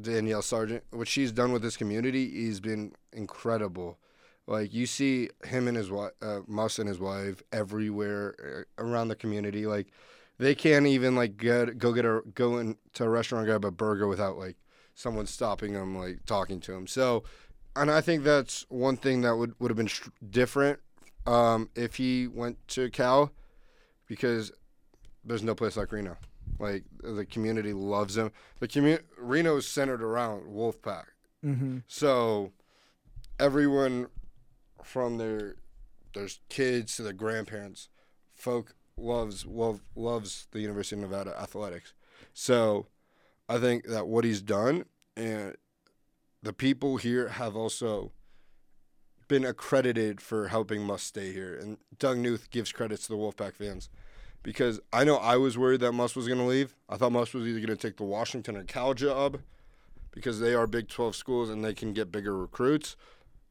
Danielle 0.00 0.42
Sargent, 0.42 0.84
what 0.90 1.08
she's 1.08 1.32
done 1.32 1.52
with 1.52 1.62
this 1.62 1.76
community 1.76 2.30
he's 2.30 2.60
been 2.60 2.92
incredible. 3.12 3.98
Like 4.46 4.74
you 4.74 4.86
see 4.86 5.30
him 5.44 5.68
and 5.68 5.76
his 5.76 5.90
wife, 5.90 6.12
uh, 6.20 6.40
and 6.46 6.88
his 6.88 6.98
wife 6.98 7.42
everywhere 7.52 8.66
uh, 8.78 8.82
around 8.82 9.08
the 9.08 9.16
community. 9.16 9.66
Like 9.66 9.86
they 10.38 10.54
can't 10.54 10.86
even 10.86 11.14
like 11.14 11.36
get 11.36 11.78
go 11.78 11.92
get 11.92 12.04
a 12.04 12.22
go 12.34 12.58
into 12.58 13.04
a 13.04 13.08
restaurant 13.08 13.42
and 13.42 13.48
grab 13.48 13.64
a 13.64 13.70
burger 13.70 14.06
without 14.06 14.36
like 14.36 14.56
someone 14.94 15.26
stopping 15.26 15.72
them, 15.72 15.96
like 15.96 16.24
talking 16.24 16.60
to 16.60 16.72
him. 16.72 16.86
So, 16.86 17.24
and 17.76 17.90
I 17.90 18.00
think 18.00 18.24
that's 18.24 18.66
one 18.68 18.96
thing 18.96 19.22
that 19.22 19.36
would 19.36 19.54
would 19.58 19.70
have 19.70 19.76
been 19.76 19.86
sh- 19.86 20.08
different 20.30 20.80
um, 21.26 21.70
if 21.74 21.96
he 21.96 22.26
went 22.26 22.66
to 22.68 22.90
Cal, 22.90 23.32
because 24.06 24.52
there's 25.24 25.42
no 25.42 25.54
place 25.54 25.76
like 25.76 25.92
Reno. 25.92 26.16
Like 26.58 26.84
the 27.02 27.24
community 27.24 27.72
loves 27.72 28.16
him. 28.16 28.30
The 28.60 28.68
community 28.68 29.04
Reno 29.18 29.56
is 29.56 29.66
centered 29.66 30.02
around 30.02 30.44
Wolfpack. 30.46 31.06
Mm-hmm. 31.44 31.78
So 31.86 32.52
everyone 33.38 34.08
from 34.82 35.18
their 35.18 35.56
there's 36.14 36.40
kids 36.48 36.96
to 36.96 37.02
their 37.02 37.12
grandparents, 37.12 37.88
folk 38.34 38.74
loves 38.96 39.44
love, 39.46 39.80
loves 39.96 40.46
the 40.52 40.60
University 40.60 40.96
of 40.96 41.02
Nevada 41.02 41.36
athletics. 41.40 41.92
So 42.32 42.86
I 43.48 43.58
think 43.58 43.86
that 43.86 44.06
what 44.06 44.24
he's 44.24 44.40
done 44.40 44.84
and 45.16 45.56
the 46.44 46.52
people 46.52 46.98
here 46.98 47.28
have 47.28 47.56
also 47.56 48.12
been 49.28 49.44
accredited 49.44 50.20
for 50.20 50.48
helping 50.48 50.82
Muss 50.82 51.02
stay 51.02 51.32
here, 51.32 51.56
and 51.56 51.78
Doug 51.98 52.18
Knuth 52.18 52.50
gives 52.50 52.70
credits 52.70 53.06
to 53.06 53.12
the 53.12 53.18
Wolfpack 53.18 53.54
fans 53.54 53.88
because 54.42 54.78
I 54.92 55.04
know 55.04 55.16
I 55.16 55.36
was 55.36 55.56
worried 55.56 55.80
that 55.80 55.92
Muss 55.92 56.14
was 56.14 56.28
going 56.28 56.38
to 56.38 56.44
leave. 56.44 56.74
I 56.86 56.98
thought 56.98 57.12
Muss 57.12 57.32
was 57.32 57.46
either 57.46 57.60
going 57.60 57.76
to 57.76 57.76
take 57.76 57.96
the 57.96 58.04
Washington 58.04 58.56
or 58.58 58.64
Cal 58.64 58.92
job 58.92 59.40
because 60.10 60.38
they 60.38 60.54
are 60.54 60.66
Big 60.66 60.88
12 60.88 61.16
schools 61.16 61.48
and 61.48 61.64
they 61.64 61.72
can 61.72 61.94
get 61.94 62.12
bigger 62.12 62.36
recruits. 62.36 62.94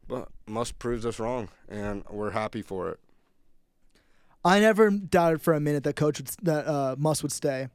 But 0.08 0.30
Muss 0.46 0.72
proves 0.72 1.06
us 1.06 1.20
wrong, 1.20 1.50
and 1.68 2.04
we're 2.12 2.32
happy 2.32 2.62
for 2.62 2.90
it. 2.90 3.00
I 4.46 4.60
never 4.60 4.92
doubted 4.92 5.42
for 5.42 5.54
a 5.54 5.60
minute 5.60 5.84
that 5.86 5.96
coach 5.96 6.20
would, 6.20 6.28
that 6.44 6.68
uh, 6.68 6.96
Muss 7.00 7.24
would 7.24 7.32
stay. 7.32 7.70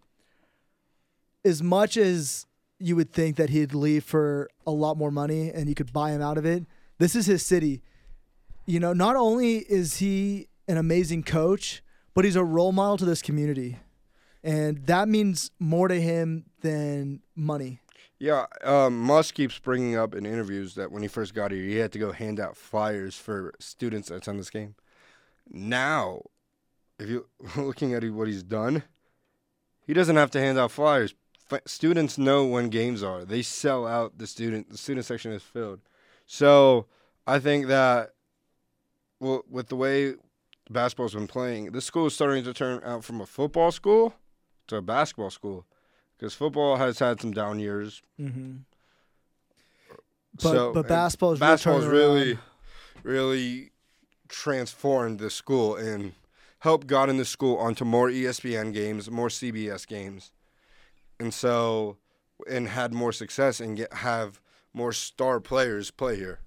As 1.44 1.62
much 1.62 1.96
as 1.96 2.46
you 2.78 2.96
would 2.96 3.12
think 3.12 3.36
that 3.36 3.50
he'd 3.50 3.74
leave 3.74 4.04
for 4.04 4.48
a 4.66 4.70
lot 4.70 4.96
more 4.96 5.10
money 5.10 5.50
and 5.50 5.68
you 5.68 5.74
could 5.74 5.92
buy 5.92 6.10
him 6.10 6.22
out 6.22 6.38
of 6.38 6.44
it, 6.44 6.64
this 6.98 7.14
is 7.14 7.26
his 7.26 7.44
city. 7.44 7.82
You 8.66 8.80
know, 8.80 8.92
not 8.92 9.16
only 9.16 9.58
is 9.58 9.96
he 9.98 10.48
an 10.66 10.76
amazing 10.76 11.22
coach, 11.22 11.82
but 12.14 12.24
he's 12.24 12.36
a 12.36 12.44
role 12.44 12.72
model 12.72 12.96
to 12.98 13.04
this 13.04 13.22
community. 13.22 13.78
And 14.42 14.86
that 14.86 15.08
means 15.08 15.50
more 15.58 15.88
to 15.88 16.00
him 16.00 16.46
than 16.60 17.20
money. 17.34 17.80
Yeah, 18.18 18.46
um, 18.64 19.08
keeps 19.32 19.58
bringing 19.58 19.96
up 19.96 20.14
in 20.14 20.26
interviews 20.26 20.74
that 20.74 20.90
when 20.90 21.02
he 21.02 21.08
first 21.08 21.34
got 21.34 21.52
here, 21.52 21.62
he 21.62 21.76
had 21.76 21.92
to 21.92 21.98
go 21.98 22.10
hand 22.10 22.40
out 22.40 22.56
flyers 22.56 23.16
for 23.16 23.54
students 23.60 24.08
that 24.08 24.16
attend 24.16 24.40
this 24.40 24.50
game. 24.50 24.74
Now, 25.48 26.22
if 26.98 27.08
you're 27.08 27.26
looking 27.56 27.94
at 27.94 28.04
what 28.10 28.26
he's 28.26 28.42
done, 28.42 28.82
he 29.86 29.94
doesn't 29.94 30.16
have 30.16 30.30
to 30.32 30.40
hand 30.40 30.58
out 30.58 30.72
flyers. 30.72 31.14
F- 31.50 31.60
students 31.66 32.18
know 32.18 32.46
when 32.46 32.68
games 32.68 33.02
are. 33.02 33.24
They 33.24 33.42
sell 33.42 33.86
out 33.86 34.18
the 34.18 34.26
student. 34.26 34.70
The 34.70 34.78
student 34.78 35.06
section 35.06 35.32
is 35.32 35.42
filled. 35.42 35.80
So 36.26 36.86
I 37.26 37.38
think 37.38 37.66
that, 37.66 38.10
well, 39.20 39.42
with 39.48 39.68
the 39.68 39.76
way 39.76 40.14
basketball's 40.70 41.14
been 41.14 41.26
playing, 41.26 41.72
this 41.72 41.84
school 41.84 42.06
is 42.06 42.14
starting 42.14 42.44
to 42.44 42.52
turn 42.52 42.82
out 42.84 43.04
from 43.04 43.20
a 43.20 43.26
football 43.26 43.72
school 43.72 44.14
to 44.68 44.76
a 44.76 44.82
basketball 44.82 45.30
school 45.30 45.64
because 46.16 46.34
football 46.34 46.76
has 46.76 46.98
had 46.98 47.20
some 47.20 47.32
down 47.32 47.58
years. 47.58 48.02
Mm-hmm. 48.20 48.56
But, 50.34 50.42
so 50.42 50.72
but 50.72 50.88
basketball 50.88 51.32
is 51.32 51.40
basketball's 51.40 51.86
really, 51.86 52.20
really, 52.22 52.38
really 53.02 53.70
transformed 54.28 55.18
the 55.18 55.30
school 55.30 55.76
and 55.76 56.12
helped 56.60 56.86
gotten 56.86 57.16
the 57.16 57.24
school 57.24 57.56
onto 57.56 57.84
more 57.84 58.08
ESPN 58.08 58.72
games, 58.72 59.10
more 59.10 59.28
CBS 59.28 59.86
games, 59.86 60.30
and 61.20 61.32
so 61.32 61.96
and 62.48 62.68
had 62.68 62.92
more 62.92 63.12
success 63.12 63.60
and 63.60 63.76
get 63.76 63.92
have 63.92 64.40
more 64.72 64.92
star 64.92 65.40
players 65.40 65.90
play 65.90 66.16
here. 66.16 66.40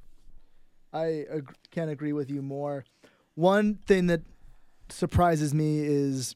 I 0.93 1.25
ag- 1.31 1.55
can't 1.71 1.89
agree 1.89 2.13
with 2.13 2.29
you 2.29 2.41
more. 2.41 2.85
One 3.35 3.75
thing 3.85 4.07
that 4.07 4.21
surprises 4.89 5.53
me 5.53 5.79
is 5.79 6.35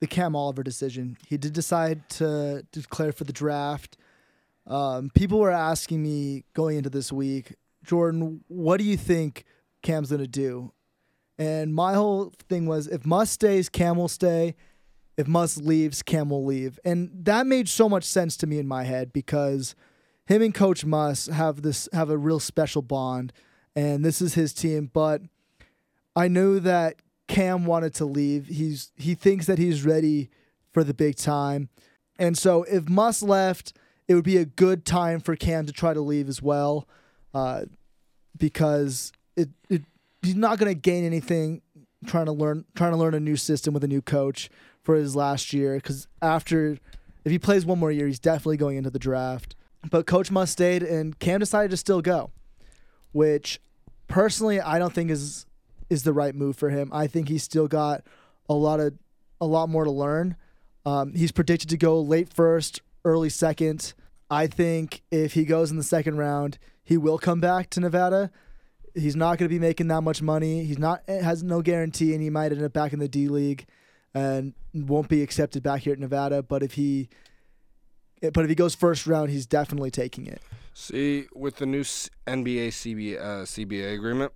the 0.00 0.06
Cam 0.06 0.34
Oliver 0.34 0.62
decision. 0.62 1.16
He 1.26 1.36
did 1.36 1.52
decide 1.52 2.08
to 2.10 2.64
declare 2.72 3.12
for 3.12 3.24
the 3.24 3.32
draft. 3.32 3.96
Um, 4.66 5.10
people 5.14 5.38
were 5.40 5.50
asking 5.50 6.02
me 6.02 6.44
going 6.54 6.78
into 6.78 6.90
this 6.90 7.12
week, 7.12 7.54
Jordan, 7.84 8.44
what 8.48 8.78
do 8.78 8.84
you 8.84 8.96
think 8.96 9.44
Cam's 9.82 10.10
going 10.10 10.20
to 10.20 10.28
do? 10.28 10.72
And 11.38 11.74
my 11.74 11.94
whole 11.94 12.32
thing 12.48 12.66
was 12.66 12.86
if 12.86 13.04
Muss 13.06 13.30
stays, 13.30 13.68
Cam 13.68 13.96
will 13.96 14.08
stay. 14.08 14.54
If 15.20 15.28
Muss 15.28 15.58
leaves, 15.58 16.02
Cam 16.02 16.30
will 16.30 16.46
leave. 16.46 16.80
And 16.82 17.10
that 17.12 17.46
made 17.46 17.68
so 17.68 17.90
much 17.90 18.04
sense 18.04 18.38
to 18.38 18.46
me 18.46 18.58
in 18.58 18.66
my 18.66 18.84
head 18.84 19.12
because 19.12 19.74
him 20.24 20.40
and 20.40 20.54
Coach 20.54 20.82
Muss 20.82 21.26
have 21.26 21.60
this 21.60 21.90
have 21.92 22.08
a 22.08 22.16
real 22.16 22.40
special 22.40 22.80
bond, 22.80 23.34
and 23.76 24.02
this 24.02 24.22
is 24.22 24.32
his 24.32 24.54
team. 24.54 24.88
But 24.90 25.20
I 26.16 26.28
know 26.28 26.58
that 26.58 26.96
Cam 27.28 27.66
wanted 27.66 27.92
to 27.96 28.06
leave. 28.06 28.46
He's 28.46 28.92
he 28.96 29.14
thinks 29.14 29.44
that 29.44 29.58
he's 29.58 29.84
ready 29.84 30.30
for 30.72 30.84
the 30.84 30.94
big 30.94 31.16
time, 31.16 31.68
and 32.18 32.38
so 32.38 32.62
if 32.62 32.88
Muss 32.88 33.22
left, 33.22 33.74
it 34.08 34.14
would 34.14 34.24
be 34.24 34.38
a 34.38 34.46
good 34.46 34.86
time 34.86 35.20
for 35.20 35.36
Cam 35.36 35.66
to 35.66 35.72
try 35.72 35.92
to 35.92 36.00
leave 36.00 36.30
as 36.30 36.40
well, 36.40 36.88
uh, 37.34 37.64
because 38.38 39.12
it, 39.36 39.50
it 39.68 39.82
he's 40.22 40.34
not 40.34 40.58
going 40.58 40.72
to 40.72 40.80
gain 40.80 41.04
anything 41.04 41.60
trying 42.06 42.26
to 42.26 42.32
learn 42.32 42.64
trying 42.74 42.92
to 42.92 42.96
learn 42.96 43.14
a 43.14 43.20
new 43.20 43.36
system 43.36 43.74
with 43.74 43.84
a 43.84 43.88
new 43.88 44.00
coach 44.00 44.48
for 44.82 44.94
his 44.94 45.16
last 45.16 45.52
year. 45.52 45.76
Because 45.76 46.06
after 46.22 46.78
if 47.24 47.32
he 47.32 47.38
plays 47.38 47.66
one 47.66 47.78
more 47.78 47.92
year, 47.92 48.06
he's 48.06 48.18
definitely 48.18 48.56
going 48.56 48.76
into 48.76 48.90
the 48.90 48.98
draft. 48.98 49.54
But 49.90 50.06
Coach 50.06 50.30
Muss 50.30 50.50
stayed, 50.50 50.82
and 50.82 51.18
Cam 51.18 51.40
decided 51.40 51.70
to 51.70 51.76
still 51.76 52.02
go, 52.02 52.30
which 53.12 53.60
personally 54.08 54.60
I 54.60 54.78
don't 54.78 54.92
think 54.92 55.10
is 55.10 55.46
is 55.88 56.02
the 56.04 56.12
right 56.12 56.34
move 56.34 56.56
for 56.56 56.70
him. 56.70 56.90
I 56.92 57.06
think 57.06 57.28
he's 57.28 57.42
still 57.42 57.66
got 57.66 58.02
a 58.48 58.54
lot 58.54 58.80
of 58.80 58.94
a 59.40 59.46
lot 59.46 59.68
more 59.68 59.84
to 59.84 59.90
learn. 59.90 60.36
Um, 60.84 61.14
he's 61.14 61.32
predicted 61.32 61.68
to 61.70 61.76
go 61.76 62.00
late 62.00 62.32
first, 62.32 62.80
early 63.04 63.28
second. 63.28 63.94
I 64.30 64.46
think 64.46 65.02
if 65.10 65.34
he 65.34 65.44
goes 65.44 65.70
in 65.70 65.76
the 65.76 65.82
second 65.82 66.16
round, 66.16 66.58
he 66.82 66.96
will 66.96 67.18
come 67.18 67.40
back 67.40 67.70
to 67.70 67.80
Nevada. 67.80 68.30
He's 68.94 69.16
not 69.16 69.38
going 69.38 69.48
to 69.48 69.54
be 69.54 69.58
making 69.58 69.88
that 69.88 70.02
much 70.02 70.22
money. 70.22 70.64
He's 70.64 70.78
not 70.78 71.02
has 71.08 71.42
no 71.42 71.62
guarantee, 71.62 72.12
and 72.12 72.22
he 72.22 72.30
might 72.30 72.52
end 72.52 72.62
up 72.62 72.72
back 72.72 72.92
in 72.92 72.98
the 72.98 73.08
D 73.08 73.28
League, 73.28 73.66
and 74.14 74.54
won't 74.74 75.08
be 75.08 75.22
accepted 75.22 75.62
back 75.62 75.82
here 75.82 75.92
at 75.92 75.98
Nevada. 75.98 76.42
But 76.42 76.62
if 76.62 76.74
he, 76.74 77.08
but 78.20 78.38
if 78.38 78.48
he 78.48 78.54
goes 78.54 78.74
first 78.74 79.06
round, 79.06 79.30
he's 79.30 79.46
definitely 79.46 79.90
taking 79.90 80.26
it. 80.26 80.40
See, 80.74 81.26
with 81.34 81.56
the 81.56 81.66
new 81.66 81.82
NBA 81.82 82.68
CBA, 82.68 83.20
uh, 83.20 83.44
CBA 83.44 83.94
agreement, 83.94 84.32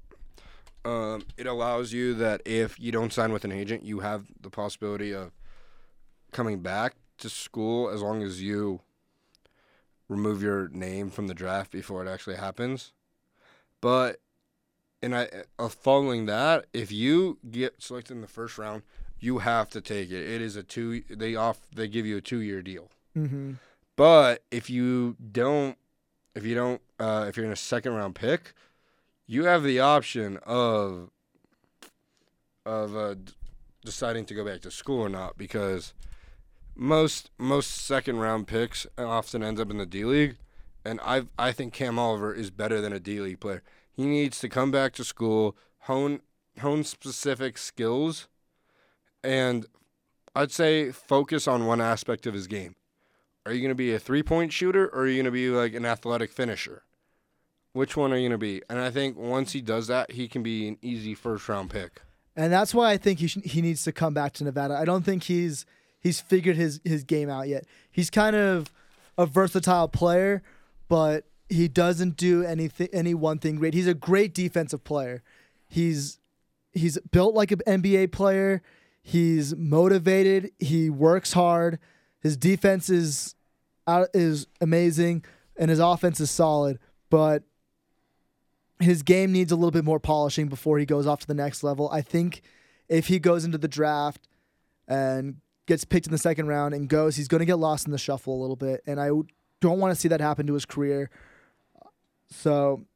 um, 0.84 1.24
it 1.36 1.46
allows 1.46 1.92
you 1.92 2.14
that 2.14 2.42
if 2.44 2.78
you 2.78 2.92
don't 2.92 3.12
sign 3.12 3.32
with 3.32 3.44
an 3.44 3.52
agent, 3.52 3.84
you 3.84 4.00
have 4.00 4.26
the 4.40 4.50
possibility 4.50 5.12
of 5.14 5.32
coming 6.32 6.60
back 6.60 6.96
to 7.18 7.30
school 7.30 7.88
as 7.88 8.02
long 8.02 8.22
as 8.22 8.42
you 8.42 8.80
remove 10.08 10.42
your 10.42 10.68
name 10.68 11.10
from 11.10 11.26
the 11.28 11.34
draft 11.34 11.70
before 11.70 12.04
it 12.04 12.10
actually 12.10 12.36
happens. 12.36 12.92
But 13.80 14.20
and 15.02 15.14
I 15.14 15.28
uh, 15.58 15.68
following 15.68 16.26
that, 16.26 16.66
if 16.72 16.90
you 16.90 17.38
get 17.50 17.82
selected 17.82 18.14
in 18.14 18.20
the 18.20 18.26
first 18.26 18.58
round, 18.58 18.82
you 19.24 19.38
have 19.38 19.70
to 19.70 19.80
take 19.80 20.10
it. 20.10 20.28
It 20.28 20.42
is 20.42 20.54
a 20.54 20.62
two. 20.62 21.02
They 21.08 21.34
off. 21.34 21.58
They 21.74 21.88
give 21.88 22.04
you 22.04 22.18
a 22.18 22.20
two 22.20 22.40
year 22.40 22.62
deal. 22.62 22.90
Mm-hmm. 23.16 23.54
But 23.96 24.42
if 24.50 24.68
you 24.68 25.16
don't, 25.32 25.78
if 26.34 26.44
you 26.44 26.54
don't, 26.54 26.80
uh, 26.98 27.26
if 27.28 27.36
you're 27.36 27.46
in 27.46 27.52
a 27.52 27.56
second 27.56 27.94
round 27.94 28.14
pick, 28.14 28.52
you 29.26 29.44
have 29.44 29.62
the 29.62 29.80
option 29.80 30.38
of 30.44 31.10
of 32.66 32.94
uh, 32.96 33.14
d- 33.14 33.32
deciding 33.84 34.24
to 34.26 34.34
go 34.34 34.44
back 34.44 34.60
to 34.62 34.70
school 34.70 35.00
or 35.00 35.08
not 35.08 35.38
because 35.38 35.94
most 36.74 37.30
most 37.38 37.70
second 37.70 38.18
round 38.18 38.46
picks 38.46 38.86
often 38.98 39.42
ends 39.42 39.60
up 39.60 39.70
in 39.70 39.78
the 39.78 39.86
D 39.86 40.04
League, 40.04 40.36
and 40.84 41.00
I 41.02 41.22
I 41.38 41.52
think 41.52 41.72
Cam 41.72 41.98
Oliver 41.98 42.34
is 42.34 42.50
better 42.50 42.80
than 42.80 42.92
a 42.92 43.00
D 43.00 43.20
League 43.20 43.40
player. 43.40 43.62
He 43.90 44.04
needs 44.04 44.38
to 44.40 44.48
come 44.48 44.70
back 44.70 44.92
to 44.94 45.04
school, 45.04 45.56
hone 45.80 46.20
hone 46.60 46.84
specific 46.84 47.56
skills, 47.58 48.28
and 49.24 49.66
I'd 50.36 50.52
say 50.52 50.92
focus 50.92 51.48
on 51.48 51.66
one 51.66 51.80
aspect 51.80 52.26
of 52.26 52.34
his 52.34 52.46
game. 52.46 52.76
Are 53.46 53.52
you 53.52 53.60
going 53.60 53.70
to 53.70 53.74
be 53.74 53.92
a 53.92 53.98
three 53.98 54.22
point 54.22 54.52
shooter 54.52 54.86
or 54.86 55.02
are 55.02 55.06
you 55.08 55.16
going 55.16 55.24
to 55.26 55.30
be 55.30 55.48
like 55.48 55.74
an 55.74 55.84
athletic 55.84 56.30
finisher? 56.30 56.82
Which 57.72 57.96
one 57.96 58.12
are 58.12 58.16
you 58.16 58.28
going 58.28 58.32
to 58.32 58.38
be? 58.38 58.62
And 58.70 58.78
I 58.78 58.90
think 58.90 59.16
once 59.16 59.52
he 59.52 59.60
does 59.60 59.88
that, 59.88 60.12
he 60.12 60.28
can 60.28 60.42
be 60.42 60.68
an 60.68 60.78
easy 60.80 61.14
first 61.14 61.48
round 61.48 61.70
pick. 61.70 62.02
and 62.36 62.52
that's 62.52 62.74
why 62.74 62.90
I 62.90 62.96
think 62.96 63.18
he 63.18 63.26
he 63.26 63.60
needs 63.62 63.82
to 63.84 63.92
come 63.92 64.14
back 64.14 64.32
to 64.34 64.44
Nevada. 64.44 64.74
I 64.74 64.84
don't 64.84 65.04
think 65.04 65.24
he's 65.24 65.66
he's 66.00 66.20
figured 66.20 66.56
his 66.56 66.80
his 66.84 67.04
game 67.04 67.28
out 67.30 67.48
yet. 67.48 67.64
He's 67.90 68.10
kind 68.10 68.36
of 68.36 68.72
a 69.18 69.26
versatile 69.26 69.88
player, 69.88 70.42
but 70.88 71.24
he 71.48 71.68
doesn't 71.68 72.16
do 72.16 72.42
anything 72.44 72.88
any 72.92 73.14
one 73.14 73.38
thing 73.38 73.56
great. 73.56 73.74
He's 73.74 73.86
a 73.88 73.94
great 73.94 74.34
defensive 74.34 74.84
player. 74.84 75.22
He's 75.68 76.18
he's 76.72 76.98
built 77.10 77.34
like 77.34 77.52
an 77.52 77.60
NBA 77.66 78.12
player. 78.12 78.62
He's 79.06 79.54
motivated. 79.54 80.50
He 80.58 80.88
works 80.88 81.34
hard. 81.34 81.78
His 82.20 82.38
defense 82.38 82.88
is 82.88 83.34
out 83.86 84.08
is 84.14 84.46
amazing, 84.62 85.26
and 85.58 85.68
his 85.68 85.78
offense 85.78 86.20
is 86.20 86.30
solid. 86.30 86.78
But 87.10 87.42
his 88.80 89.02
game 89.02 89.30
needs 89.30 89.52
a 89.52 89.56
little 89.56 89.70
bit 89.70 89.84
more 89.84 90.00
polishing 90.00 90.48
before 90.48 90.78
he 90.78 90.86
goes 90.86 91.06
off 91.06 91.20
to 91.20 91.26
the 91.26 91.34
next 91.34 91.62
level. 91.62 91.90
I 91.92 92.00
think 92.00 92.40
if 92.88 93.08
he 93.08 93.18
goes 93.18 93.44
into 93.44 93.58
the 93.58 93.68
draft 93.68 94.26
and 94.88 95.36
gets 95.66 95.84
picked 95.84 96.06
in 96.06 96.12
the 96.12 96.18
second 96.18 96.46
round 96.46 96.74
and 96.74 96.88
goes, 96.88 97.16
he's 97.16 97.28
going 97.28 97.40
to 97.40 97.46
get 97.46 97.58
lost 97.58 97.86
in 97.86 97.92
the 97.92 97.98
shuffle 97.98 98.34
a 98.34 98.40
little 98.40 98.56
bit, 98.56 98.82
and 98.86 98.98
I 98.98 99.10
don't 99.60 99.78
want 99.78 99.94
to 99.94 100.00
see 100.00 100.08
that 100.08 100.20
happen 100.22 100.46
to 100.46 100.54
his 100.54 100.64
career. 100.64 101.10
So, 102.30 102.86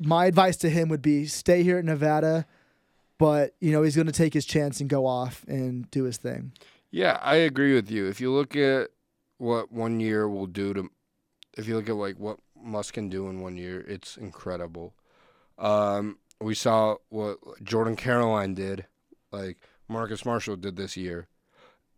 my 0.00 0.24
advice 0.26 0.56
to 0.58 0.70
him 0.70 0.88
would 0.88 1.02
be 1.02 1.26
stay 1.26 1.62
here 1.62 1.76
at 1.76 1.84
Nevada, 1.84 2.46
but 3.22 3.54
you 3.60 3.70
know 3.72 3.82
he's 3.82 3.94
going 3.94 4.06
to 4.06 4.12
take 4.12 4.34
his 4.34 4.44
chance 4.44 4.80
and 4.80 4.90
go 4.90 5.06
off 5.06 5.44
and 5.46 5.90
do 5.90 6.04
his 6.04 6.16
thing. 6.16 6.52
Yeah, 6.90 7.18
I 7.22 7.36
agree 7.36 7.74
with 7.74 7.90
you. 7.90 8.06
If 8.08 8.20
you 8.20 8.32
look 8.32 8.56
at 8.56 8.90
what 9.38 9.72
one 9.72 10.00
year 10.00 10.28
will 10.28 10.46
do 10.46 10.74
to, 10.74 10.90
if 11.56 11.66
you 11.68 11.76
look 11.76 11.88
at 11.88 11.94
like 11.94 12.18
what 12.18 12.38
Muss 12.60 12.90
can 12.90 13.08
do 13.08 13.28
in 13.28 13.40
one 13.40 13.56
year, 13.56 13.80
it's 13.80 14.16
incredible. 14.16 14.94
Um, 15.58 16.18
we 16.40 16.54
saw 16.54 16.96
what 17.08 17.38
Jordan 17.62 17.96
Caroline 17.96 18.54
did, 18.54 18.86
like 19.30 19.58
Marcus 19.88 20.24
Marshall 20.24 20.56
did 20.56 20.76
this 20.76 20.96
year. 20.96 21.28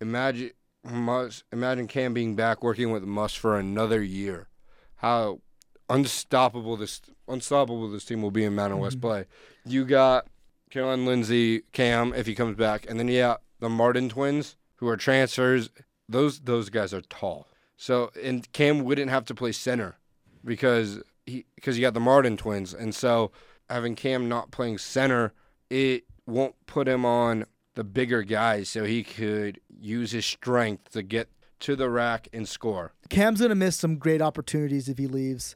Imagine 0.00 0.50
Muss, 0.84 1.44
imagine 1.52 1.86
Cam 1.86 2.12
being 2.12 2.36
back 2.36 2.62
working 2.62 2.90
with 2.92 3.04
Muss 3.04 3.34
for 3.34 3.58
another 3.58 4.02
year. 4.02 4.48
How 4.96 5.40
unstoppable 5.88 6.76
this 6.76 7.00
unstoppable 7.28 7.90
this 7.90 8.04
team 8.04 8.22
will 8.22 8.30
be 8.30 8.44
in 8.44 8.54
Mountain 8.54 8.78
West 8.78 8.98
Mhm. 8.98 9.02
play. 9.02 9.24
You 9.66 9.84
got 9.84 10.26
Caroline 10.74 11.06
Lindsey, 11.06 11.60
Cam 11.70 12.12
if 12.14 12.26
he 12.26 12.34
comes 12.34 12.56
back, 12.56 12.84
and 12.90 12.98
then 12.98 13.06
yeah, 13.06 13.36
the 13.60 13.68
Martin 13.68 14.08
twins 14.08 14.56
who 14.74 14.88
are 14.88 14.96
transfers. 14.96 15.70
Those 16.08 16.40
those 16.40 16.68
guys 16.68 16.92
are 16.92 17.00
tall. 17.02 17.46
So 17.76 18.10
and 18.20 18.50
Cam 18.52 18.82
wouldn't 18.82 19.08
have 19.08 19.24
to 19.26 19.36
play 19.36 19.52
center 19.52 19.98
because 20.44 21.00
he 21.26 21.46
because 21.54 21.78
you 21.78 21.82
got 21.82 21.94
the 21.94 22.00
Martin 22.00 22.36
twins, 22.36 22.74
and 22.74 22.92
so 22.92 23.30
having 23.70 23.94
Cam 23.94 24.28
not 24.28 24.50
playing 24.50 24.78
center, 24.78 25.32
it 25.70 26.06
won't 26.26 26.56
put 26.66 26.88
him 26.88 27.04
on 27.04 27.46
the 27.76 27.84
bigger 27.84 28.24
guys, 28.24 28.68
so 28.68 28.82
he 28.82 29.04
could 29.04 29.60
use 29.68 30.10
his 30.10 30.26
strength 30.26 30.90
to 30.90 31.04
get 31.04 31.28
to 31.60 31.76
the 31.76 31.88
rack 31.88 32.26
and 32.32 32.48
score. 32.48 32.94
Cam's 33.10 33.40
gonna 33.40 33.54
miss 33.54 33.76
some 33.76 33.96
great 33.96 34.20
opportunities 34.20 34.88
if 34.88 34.98
he 34.98 35.06
leaves 35.06 35.54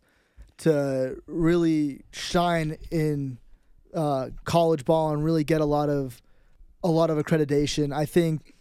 to 0.58 1.20
really 1.26 2.04
shine 2.12 2.78
in 2.92 3.38
uh, 3.95 4.30
college 4.45 4.85
ball 4.85 5.12
and 5.12 5.25
really 5.25 5.45
get 5.45 5.61
a 5.61 5.64
lot 5.64 5.88
of 5.88 6.21
a 6.83 6.88
lot 6.88 7.11
of 7.11 7.18
accreditation. 7.18 7.92
I 7.95 8.04
think 8.07 8.54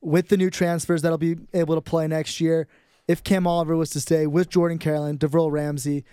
with 0.00 0.28
the 0.28 0.36
new 0.36 0.50
transfers 0.50 1.02
that'll 1.02 1.18
be 1.18 1.36
able 1.52 1.74
to 1.74 1.80
play 1.80 2.06
next 2.06 2.40
year, 2.40 2.68
if 3.08 3.24
Cam 3.24 3.46
Oliver 3.46 3.76
was 3.76 3.90
to 3.90 4.00
stay 4.00 4.26
with 4.26 4.48
Jordan 4.48 4.78
Caroline, 4.78 5.18
Devearl 5.18 5.50
Ramsey, 5.50 6.04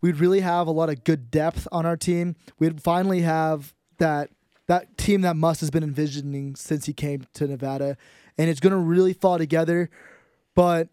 we'd 0.00 0.16
really 0.16 0.40
have 0.40 0.66
a 0.66 0.70
lot 0.70 0.88
of 0.88 1.04
good 1.04 1.30
depth 1.30 1.66
on 1.72 1.84
our 1.86 1.96
team. 1.96 2.36
We'd 2.58 2.82
finally 2.82 3.22
have 3.22 3.74
that 3.98 4.30
that 4.66 4.96
team 4.96 5.22
that 5.22 5.34
Muss 5.36 5.60
has 5.60 5.70
been 5.70 5.82
envisioning 5.82 6.54
since 6.54 6.86
he 6.86 6.92
came 6.92 7.26
to 7.34 7.46
Nevada, 7.48 7.96
and 8.38 8.48
it's 8.48 8.60
going 8.60 8.70
to 8.72 8.78
really 8.78 9.12
fall 9.12 9.36
together. 9.36 9.90
But 10.54 10.88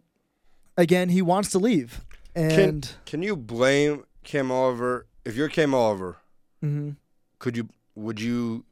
again, 0.75 1.09
he 1.09 1.21
wants 1.21 1.51
to 1.51 1.59
leave, 1.59 2.03
and 2.35 2.89
Can 3.05 3.21
you 3.21 3.35
blame 3.35 4.05
Cam 4.23 4.51
Oliver 4.51 5.05
if 5.25 5.35
you're 5.35 5.47
Cam 5.49 5.75
Oliver? 5.75 6.17
mhm, 6.63 6.95
Could 7.39 7.57
you 7.57 7.69
would 7.95 8.19
you 8.19 8.65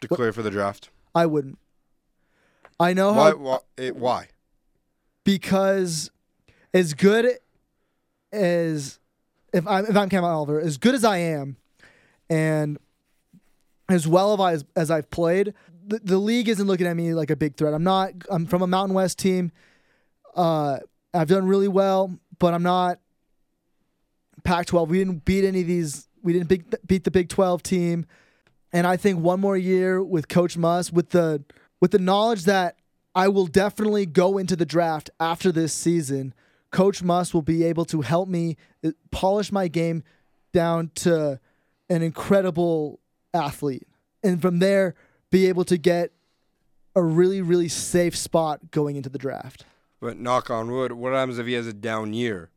declare 0.00 0.32
for 0.32 0.42
the 0.42 0.50
draft? 0.50 0.90
I 1.14 1.26
wouldn't. 1.26 1.58
I 2.78 2.92
know 2.92 3.12
Why? 3.12 3.30
how 3.30 3.36
Why? 3.36 3.58
It, 3.76 3.96
why? 3.96 4.28
because 5.24 6.10
as 6.72 6.94
good 6.94 7.38
as 8.32 8.98
if 9.52 9.66
I'm 9.66 9.84
if 9.86 9.96
I'm 9.96 10.08
Cam 10.08 10.24
Oliver, 10.24 10.60
as 10.60 10.78
good 10.78 10.94
as 10.94 11.04
I 11.04 11.18
am, 11.18 11.56
and 12.30 12.78
as 13.88 14.06
well 14.06 14.40
as 14.46 14.64
as 14.76 14.90
I've 14.90 15.10
played, 15.10 15.52
the, 15.86 15.98
the 16.02 16.18
league 16.18 16.48
isn't 16.48 16.66
looking 16.66 16.86
at 16.86 16.96
me 16.96 17.12
like 17.14 17.30
a 17.30 17.36
big 17.36 17.56
threat. 17.56 17.74
I'm 17.74 17.84
not. 17.84 18.12
I'm 18.30 18.46
from 18.46 18.62
a 18.62 18.66
Mountain 18.66 18.94
West 18.94 19.18
team. 19.18 19.52
Uh, 20.34 20.78
I've 21.12 21.28
done 21.28 21.46
really 21.46 21.68
well, 21.68 22.18
but 22.38 22.52
I'm 22.54 22.62
not 22.62 22.98
Pac-12. 24.44 24.88
We 24.88 24.98
didn't 24.98 25.24
beat 25.24 25.44
any 25.44 25.62
of 25.62 25.66
these. 25.66 26.08
We 26.26 26.32
didn't 26.32 26.48
beat 26.88 27.04
the, 27.04 27.10
Big 27.12 27.28
12 27.28 27.62
team, 27.62 28.04
and 28.72 28.84
I 28.84 28.96
think 28.96 29.20
one 29.20 29.38
more 29.38 29.56
year 29.56 30.02
with 30.02 30.26
Coach 30.26 30.56
Muss, 30.56 30.92
with 30.92 31.10
the 31.10 31.44
with 31.80 31.92
the 31.92 32.00
knowledge 32.00 32.46
that 32.46 32.78
I 33.14 33.28
will 33.28 33.46
definitely 33.46 34.06
go 34.06 34.36
into 34.36 34.56
the 34.56 34.66
draft 34.66 35.08
after 35.20 35.52
this 35.52 35.72
season. 35.72 36.34
Coach 36.72 37.00
Muss 37.00 37.32
will 37.32 37.42
be 37.42 37.62
able 37.62 37.84
to 37.84 38.00
help 38.00 38.28
me 38.28 38.56
uh, 38.84 38.90
polish 39.12 39.52
my 39.52 39.68
game 39.68 40.02
down 40.52 40.90
to 40.96 41.38
an 41.88 42.02
incredible 42.02 42.98
athlete. 43.32 43.86
And 44.24 44.42
from 44.42 44.58
there, 44.58 44.96
be 45.30 45.46
able 45.46 45.64
to 45.66 45.78
get 45.78 46.10
a 46.96 47.02
really, 47.04 47.40
really 47.40 47.68
safe 47.68 48.16
spot 48.16 48.72
going 48.72 48.96
into 48.96 49.08
the 49.08 49.18
draft. 49.18 49.64
But 50.00 50.18
knock 50.18 50.50
on 50.50 50.72
wood, 50.72 50.90
what 50.90 51.12
happens 51.12 51.38
if 51.38 51.46
he 51.46 51.52
has 51.52 51.68
a 51.68 51.72
down 51.72 52.14
year, 52.14 52.50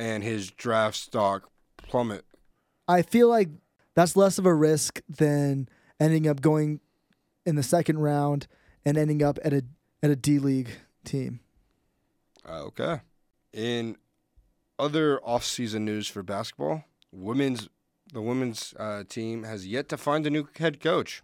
and 0.00 0.24
his 0.24 0.50
draft 0.50 0.96
stock 0.96 1.48
plummet? 1.76 2.24
I 2.88 3.02
feel 3.02 3.28
like 3.28 3.50
that's 3.94 4.16
less 4.16 4.38
of 4.38 4.46
a 4.46 4.54
risk 4.54 5.02
than 5.08 5.68
ending 6.00 6.26
up 6.26 6.40
going 6.40 6.80
in 7.44 7.56
the 7.56 7.62
second 7.62 7.98
round 7.98 8.46
and 8.84 8.96
ending 8.96 9.22
up 9.22 9.38
at 9.44 9.52
a 9.52 9.62
at 10.02 10.10
a 10.10 10.16
D 10.16 10.38
League 10.38 10.70
team. 11.04 11.40
Uh, 12.48 12.62
okay. 12.64 13.00
In 13.52 13.96
other 14.78 15.20
off-season 15.20 15.84
news 15.84 16.08
for 16.08 16.22
basketball, 16.22 16.84
women's 17.12 17.68
the 18.12 18.22
women's 18.22 18.74
uh, 18.78 19.04
team 19.08 19.42
has 19.42 19.66
yet 19.66 19.88
to 19.90 19.96
find 19.96 20.26
a 20.26 20.30
new 20.30 20.48
head 20.58 20.80
coach. 20.80 21.22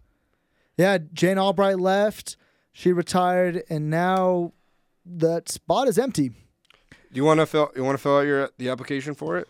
Yeah, 0.77 0.99
Jane 1.13 1.39
Albright 1.39 1.79
left. 1.79 2.37
She 2.73 2.91
retired, 2.91 3.63
and 3.69 3.89
now 3.89 4.51
that 5.05 5.49
spot 5.49 5.87
is 5.87 5.97
empty. 5.97 6.29
Do 6.29 6.35
you 7.13 7.23
want 7.23 7.39
to 7.39 7.45
fill? 7.45 7.71
You 7.75 7.83
want 7.83 7.97
to 7.97 8.01
fill 8.01 8.17
out 8.17 8.25
your 8.27 8.49
the 8.57 8.69
application 8.69 9.15
for 9.15 9.37
it? 9.37 9.47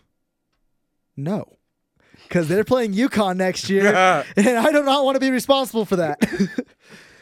No, 1.16 1.56
because 2.28 2.48
they're 2.48 2.64
playing 2.64 2.94
UConn 2.94 3.36
next 3.36 3.68
year, 3.70 3.86
and 4.36 4.48
I 4.48 4.72
do 4.72 4.82
not 4.82 5.04
want 5.04 5.16
to 5.16 5.20
be 5.20 5.30
responsible 5.30 5.84
for 5.84 5.96
that. 5.96 6.18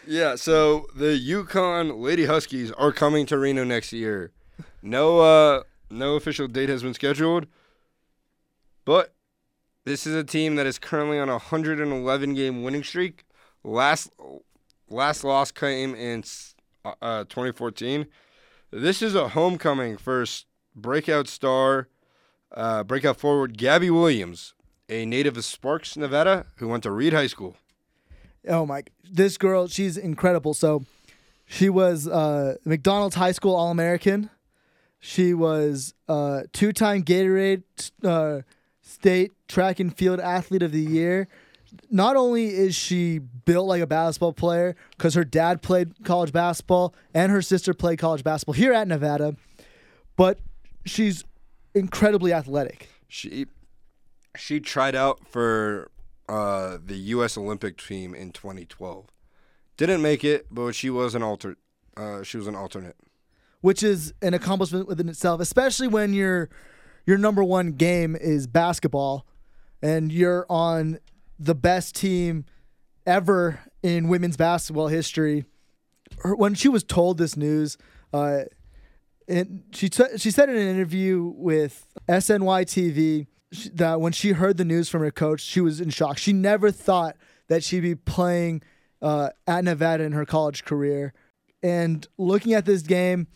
Yeah, 0.06 0.34
so 0.34 0.86
the 0.94 1.18
UConn 1.18 1.98
Lady 1.98 2.26
Huskies 2.26 2.70
are 2.72 2.92
coming 2.92 3.24
to 3.24 3.38
Reno 3.38 3.64
next 3.64 3.90
year. 3.90 4.32
No 4.82 5.20
uh 5.20 5.62
no 5.90 6.16
official 6.16 6.46
date 6.46 6.68
has 6.68 6.82
been 6.82 6.92
scheduled. 6.92 7.46
But 8.84 9.14
this 9.84 10.06
is 10.06 10.14
a 10.14 10.24
team 10.24 10.56
that 10.56 10.66
is 10.66 10.78
currently 10.78 11.18
on 11.18 11.28
a 11.28 11.38
111 11.38 12.34
game 12.34 12.62
winning 12.62 12.84
streak. 12.84 13.24
Last 13.62 14.10
last 14.90 15.24
loss 15.24 15.50
came 15.50 15.94
in 15.94 16.22
uh, 16.84 17.24
2014. 17.24 18.06
This 18.70 19.00
is 19.00 19.14
a 19.14 19.28
homecoming 19.28 19.96
for 19.96 20.24
breakout 20.76 21.28
star 21.28 21.88
uh, 22.54 22.84
breakout 22.84 23.16
forward 23.16 23.56
Gabby 23.56 23.90
Williams, 23.90 24.54
a 24.88 25.06
native 25.06 25.36
of 25.36 25.44
Sparks, 25.44 25.96
Nevada, 25.96 26.46
who 26.56 26.68
went 26.68 26.82
to 26.82 26.90
Reed 26.90 27.12
High 27.12 27.26
School. 27.26 27.56
oh 28.48 28.66
my, 28.66 28.82
this 29.10 29.36
girl, 29.36 29.66
she's 29.66 29.96
incredible. 29.96 30.54
So, 30.54 30.84
she 31.46 31.68
was 31.68 32.08
uh, 32.08 32.56
McDonald's 32.64 33.16
High 33.16 33.32
School 33.32 33.54
All 33.54 33.70
American. 33.70 34.30
She 34.98 35.34
was 35.34 35.92
uh, 36.08 36.42
two-time 36.52 37.02
Gatorade 37.02 37.62
uh, 38.02 38.40
State 38.80 39.32
Track 39.48 39.78
and 39.78 39.94
Field 39.94 40.20
Athlete 40.20 40.62
of 40.62 40.72
the 40.72 40.80
Year. 40.80 41.28
Not 41.90 42.16
only 42.16 42.46
is 42.46 42.74
she 42.74 43.18
built 43.18 43.66
like 43.66 43.82
a 43.82 43.86
basketball 43.86 44.32
player, 44.32 44.76
because 44.96 45.14
her 45.14 45.24
dad 45.24 45.60
played 45.60 46.04
college 46.04 46.32
basketball 46.32 46.94
and 47.12 47.30
her 47.30 47.42
sister 47.42 47.74
played 47.74 47.98
college 47.98 48.24
basketball 48.24 48.54
here 48.54 48.72
at 48.72 48.88
Nevada, 48.88 49.36
but 50.16 50.38
she's 50.86 51.24
incredibly 51.74 52.32
athletic. 52.32 52.88
She 53.08 53.46
she 54.36 54.60
tried 54.60 54.94
out 54.94 55.20
for 55.28 55.90
uh, 56.28 56.78
the 56.84 56.96
U.S. 56.96 57.36
Olympic 57.36 57.76
team 57.78 58.14
in 58.14 58.30
2012. 58.32 59.06
Didn't 59.76 60.02
make 60.02 60.24
it, 60.24 60.46
but 60.50 60.74
she 60.74 60.90
was 60.90 61.14
an 61.14 61.22
alter. 61.22 61.56
Uh, 61.96 62.22
she 62.22 62.36
was 62.36 62.46
an 62.46 62.54
alternate. 62.54 62.96
which 63.60 63.82
is 63.82 64.12
an 64.20 64.34
accomplishment 64.34 64.86
within 64.88 65.08
itself, 65.08 65.40
especially 65.40 65.88
when 65.88 66.12
your 66.12 66.48
your 67.06 67.18
number 67.18 67.42
one 67.44 67.72
game 67.72 68.16
is 68.16 68.46
basketball, 68.46 69.26
and 69.82 70.10
you're 70.12 70.46
on 70.48 70.98
the 71.38 71.54
best 71.54 71.94
team 71.94 72.44
ever 73.06 73.60
in 73.82 74.08
women's 74.08 74.36
basketball 74.36 74.88
history. 74.88 75.44
Her, 76.20 76.34
when 76.34 76.54
she 76.54 76.68
was 76.68 76.82
told 76.84 77.18
this 77.18 77.36
news, 77.36 77.76
uh, 78.12 78.42
and 79.28 79.64
she 79.72 79.88
t- 79.88 80.18
she 80.18 80.30
said 80.30 80.48
in 80.48 80.56
an 80.56 80.66
interview 80.68 81.32
with 81.36 81.86
SNY 82.08 82.64
TV 82.64 83.26
that 83.74 84.00
when 84.00 84.12
she 84.12 84.32
heard 84.32 84.56
the 84.56 84.64
news 84.64 84.88
from 84.88 85.02
her 85.02 85.10
coach, 85.10 85.40
she 85.40 85.60
was 85.60 85.80
in 85.80 85.90
shock. 85.90 86.18
She 86.18 86.32
never 86.32 86.70
thought 86.70 87.16
that 87.48 87.62
she'd 87.62 87.80
be 87.80 87.94
playing 87.94 88.62
uh, 89.02 89.30
at 89.46 89.64
Nevada 89.64 90.04
in 90.04 90.12
her 90.12 90.24
college 90.24 90.64
career. 90.64 91.12
And 91.62 92.06
looking 92.18 92.54
at 92.54 92.66
this 92.66 92.82
game, 92.82 93.26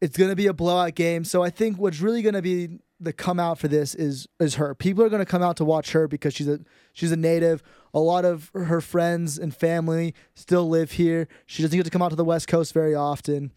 it's 0.00 0.16
going 0.16 0.30
to 0.30 0.36
be 0.36 0.46
a 0.46 0.52
blowout 0.52 0.94
game. 0.94 1.24
So 1.24 1.42
I 1.42 1.50
think 1.50 1.78
what's 1.78 2.00
really 2.00 2.22
going 2.22 2.34
to 2.34 2.42
be 2.42 2.78
the 3.00 3.12
come 3.12 3.38
out 3.38 3.58
for 3.58 3.68
this 3.68 3.94
is 3.94 4.26
is 4.40 4.56
her. 4.56 4.74
People 4.74 5.04
are 5.04 5.08
going 5.08 5.20
to 5.20 5.30
come 5.30 5.42
out 5.42 5.56
to 5.58 5.64
watch 5.64 5.92
her 5.92 6.08
because 6.08 6.34
she's 6.34 6.48
a 6.48 6.60
she's 6.92 7.12
a 7.12 7.16
native. 7.16 7.62
A 7.94 8.00
lot 8.00 8.24
of 8.24 8.50
her 8.54 8.80
friends 8.80 9.38
and 9.38 9.54
family 9.54 10.14
still 10.34 10.68
live 10.68 10.92
here. 10.92 11.28
She 11.46 11.62
doesn't 11.62 11.76
get 11.76 11.84
to 11.84 11.90
come 11.90 12.02
out 12.02 12.10
to 12.10 12.16
the 12.16 12.24
West 12.24 12.48
Coast 12.48 12.74
very 12.74 12.94
often, 12.94 13.52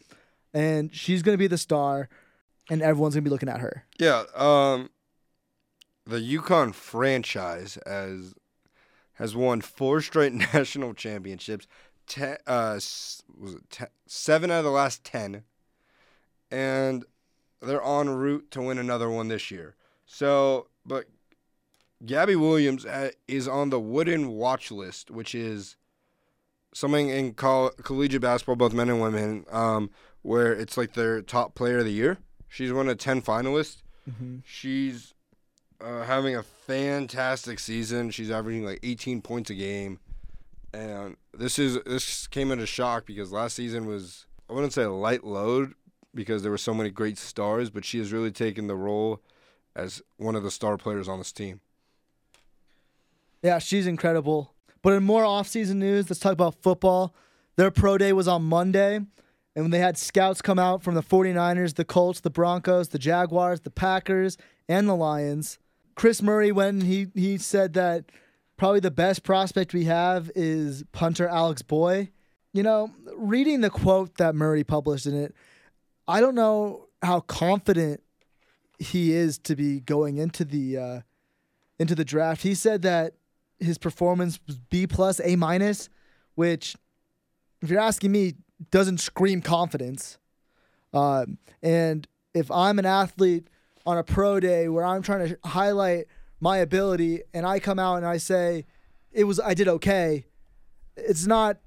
and 0.54 0.94
she's 0.94 1.22
going 1.22 1.34
to 1.34 1.40
be 1.40 1.48
the 1.48 1.58
star, 1.58 2.08
and 2.70 2.82
everyone's 2.82 3.16
going 3.16 3.24
to 3.24 3.30
be 3.30 3.32
looking 3.32 3.50
at 3.50 3.60
her. 3.62 3.86
Yeah. 4.00 4.24
Um, 4.36 4.90
the 6.06 6.18
UConn 6.18 6.74
franchise 6.74 7.78
has 7.86 8.34
has 9.14 9.36
won 9.36 9.62
four 9.62 10.02
straight 10.02 10.34
national 10.54 10.94
championships. 10.94 11.68
Ten, 12.08 12.38
uh, 12.48 12.74
was 12.76 13.56
it 13.56 13.70
ten, 13.70 13.88
seven 14.08 14.52
out 14.52 14.60
of 14.60 14.66
the 14.66 14.72
last 14.72 15.04
ten, 15.04 15.44
and 16.50 17.06
they're 17.62 17.84
en 17.84 18.10
route 18.10 18.50
to 18.52 18.62
win 18.62 18.78
another 18.78 19.10
one 19.10 19.28
this 19.28 19.52
year. 19.52 19.76
So, 20.06 20.68
but 20.86 21.06
Gabby 22.06 22.36
Williams 22.36 22.86
uh, 22.86 23.12
is 23.28 23.48
on 23.48 23.70
the 23.70 23.80
Wooden 23.80 24.30
Watch 24.30 24.72
list, 24.72 25.12
which 25.12 25.36
is 25.36 25.76
something 26.74 27.10
in 27.10 27.34
coll- 27.34 27.72
collegiate 27.84 28.22
basketball, 28.22 28.56
both 28.56 28.74
men 28.74 28.90
and 28.90 29.02
women, 29.02 29.46
um, 29.52 29.92
where 30.22 30.52
it's 30.52 30.78
like 30.78 30.94
their 30.94 31.22
top 31.22 31.56
player 31.56 31.80
of 31.80 31.86
the 31.86 31.92
year. 31.92 32.18
She's 32.48 32.74
one 32.74 32.90
of 32.90 32.98
10 32.98 33.22
finalists. 33.22 33.84
Mm-hmm. 34.10 34.40
She's 34.46 35.14
uh, 35.84 36.04
having 36.04 36.36
a 36.36 36.44
fantastic 36.44 37.60
season. 37.60 38.12
She's 38.12 38.32
averaging 38.32 38.66
like 38.66 38.80
18 38.84 39.22
points 39.22 39.50
a 39.50 39.56
game. 39.56 40.00
And 40.74 41.18
this 41.34 41.60
is 41.60 41.80
this 41.86 42.28
came 42.28 42.52
a 42.52 42.66
shock 42.66 43.06
because 43.06 43.32
last 43.32 43.56
season 43.56 43.86
was 43.86 44.26
I 44.50 44.54
wouldn't 44.54 44.74
say 44.74 44.84
a 44.84 44.90
light 44.90 45.24
load 45.24 45.74
because 46.14 46.44
there 46.44 46.52
were 46.52 46.58
so 46.58 46.74
many 46.74 46.90
great 46.90 47.18
stars, 47.18 47.70
but 47.70 47.86
she 47.86 47.98
has 47.98 48.12
really 48.12 48.32
taken 48.32 48.68
the 48.68 48.76
role 48.76 49.22
as 49.76 50.02
one 50.18 50.36
of 50.36 50.44
the 50.44 50.52
star 50.52 50.78
players 50.78 51.08
on 51.08 51.18
this 51.18 51.32
team. 51.32 51.62
Yeah, 53.42 53.60
she's 53.60 53.88
incredible. 53.88 54.54
But 54.82 54.94
in 54.94 55.04
more 55.04 55.24
off-season 55.24 55.80
news, 55.80 56.10
let's 56.10 56.20
talk 56.20 56.34
about 56.34 56.56
football. 56.62 57.14
Their 57.56 57.72
pro 57.72 57.98
day 57.98 58.14
was 58.14 58.28
on 58.28 58.44
Monday, 58.44 58.96
and 58.96 59.10
when 59.56 59.72
they 59.72 59.80
had 59.80 59.98
scouts 59.98 60.42
come 60.42 60.60
out 60.60 60.82
from 60.82 60.96
the 60.96 61.04
49ers, 61.04 61.76
the 61.76 61.86
Colts, 61.86 62.20
the 62.20 62.30
Broncos, 62.30 62.90
the 62.90 63.00
Jaguars, 63.00 63.62
the 63.62 63.70
Packers, 63.70 64.38
and 64.68 64.88
the 64.88 64.96
Lions, 64.96 65.60
Chris 65.96 66.22
Murray 66.22 66.52
when 66.52 66.82
he 66.82 67.08
he 67.14 67.38
said 67.38 67.74
that 67.74 68.06
probably 68.58 68.80
the 68.80 68.92
best 68.92 69.24
prospect 69.24 69.74
we 69.74 69.86
have 69.86 70.32
is 70.36 70.84
punter 70.92 71.28
Alex 71.28 71.62
Boy. 71.62 72.12
You 72.54 72.64
know, 72.64 72.92
reading 73.16 73.62
the 73.62 73.70
quote 73.70 74.18
that 74.18 74.36
Murray 74.36 74.64
published 74.64 75.06
in 75.06 75.16
it, 75.16 75.34
I 76.08 76.20
don't 76.20 76.36
know 76.36 76.88
how 77.02 77.22
confident 77.22 78.02
he 78.78 79.14
is 79.14 79.38
to 79.40 79.56
be 79.56 79.80
going 79.80 80.18
into 80.18 80.44
the 80.44 80.78
uh, 80.78 81.02
into 81.80 81.96
the 81.96 82.06
draft. 82.06 82.44
He 82.44 82.54
said 82.54 82.82
that 82.82 83.14
his 83.60 83.78
performance 83.78 84.40
was 84.48 84.58
B 84.58 84.88
plus, 84.88 85.22
A 85.24 85.36
minus, 85.36 85.90
which, 86.36 86.76
if 87.62 87.70
you're 87.70 87.80
asking 87.80 88.12
me, 88.12 88.34
doesn't 88.70 89.00
scream 89.00 89.42
confidence. 89.42 90.18
Um, 90.94 91.38
and 91.62 92.08
if 92.34 92.52
I'm 92.52 92.80
an 92.80 92.86
athlete 92.86 93.48
on 93.86 93.98
a 93.98 94.04
pro 94.04 94.40
day 94.40 94.68
where 94.68 94.86
I'm 94.86 95.02
trying 95.02 95.30
to 95.30 95.38
highlight 95.46 96.06
my 96.40 96.58
ability 96.58 97.22
and 97.34 97.46
I 97.46 97.60
come 97.60 97.80
out 97.80 97.98
and 97.98 98.06
I 98.06 98.18
say 98.18 98.66
it 99.12 99.26
was 99.26 99.40
I 99.40 99.54
did 99.54 99.68
okay, 99.68 100.26
it's 100.96 101.26
not 101.26 101.58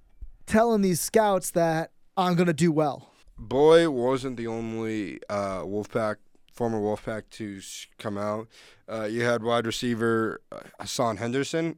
telling 0.46 0.82
these 0.82 1.00
scouts 1.00 1.50
that 1.52 1.92
I'm 2.16 2.34
gonna 2.34 2.52
do 2.52 2.72
well. 2.72 3.10
Boy 3.38 3.90
wasn't 3.90 4.36
the 4.36 4.46
only 4.46 5.20
uh, 5.28 5.62
Wolfpack 5.62 6.16
former 6.52 6.80
Wolfpack 6.80 7.24
to 7.30 7.60
come 7.98 8.16
out. 8.16 8.48
Uh, 8.88 9.04
you 9.04 9.22
had 9.22 9.42
wide 9.42 9.66
receiver 9.66 10.40
uh, 10.52 10.60
Hasaan 10.80 11.18
Henderson, 11.18 11.76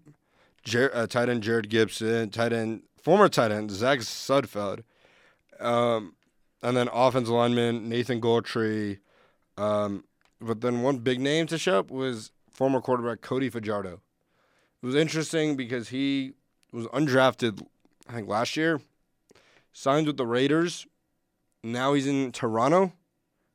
Jer- 0.65 0.91
uh, 0.95 1.07
tight 1.07 1.29
end 1.29 1.43
Jared 1.43 1.71
Gibson, 1.71 2.31
tight 2.31 2.53
end 2.53 2.83
former 3.01 3.29
tight 3.29 3.51
end 3.51 3.71
Zach 3.71 4.01
Sudfeld, 4.01 4.83
um, 5.61 6.15
and 6.63 6.77
then 6.77 6.89
offensive 6.93 7.35
lineman 7.35 7.89
Nathan 7.89 8.21
Goltry. 8.21 8.99
Um, 9.57 10.05
but 10.41 10.61
then 10.61 10.83
one 10.83 10.99
big 10.99 11.21
name 11.21 11.47
to 11.47 11.59
show 11.59 11.79
up 11.79 11.91
was 11.91 12.31
former 12.53 12.81
quarterback 12.81 13.21
Cody 13.21 13.49
Fajardo. 13.51 14.01
It 14.83 14.87
was 14.87 14.95
interesting 14.95 15.57
because 15.57 15.89
he 15.89 16.33
was 16.73 16.87
undrafted, 16.89 17.67
I 18.09 18.15
think 18.15 18.29
last 18.29 18.57
year, 18.57 18.81
signed 19.73 20.07
with 20.07 20.17
the 20.17 20.27
Raiders. 20.27 20.87
Now 21.63 21.95
he's 21.95 22.07
in 22.07 22.33
Toronto, 22.33 22.93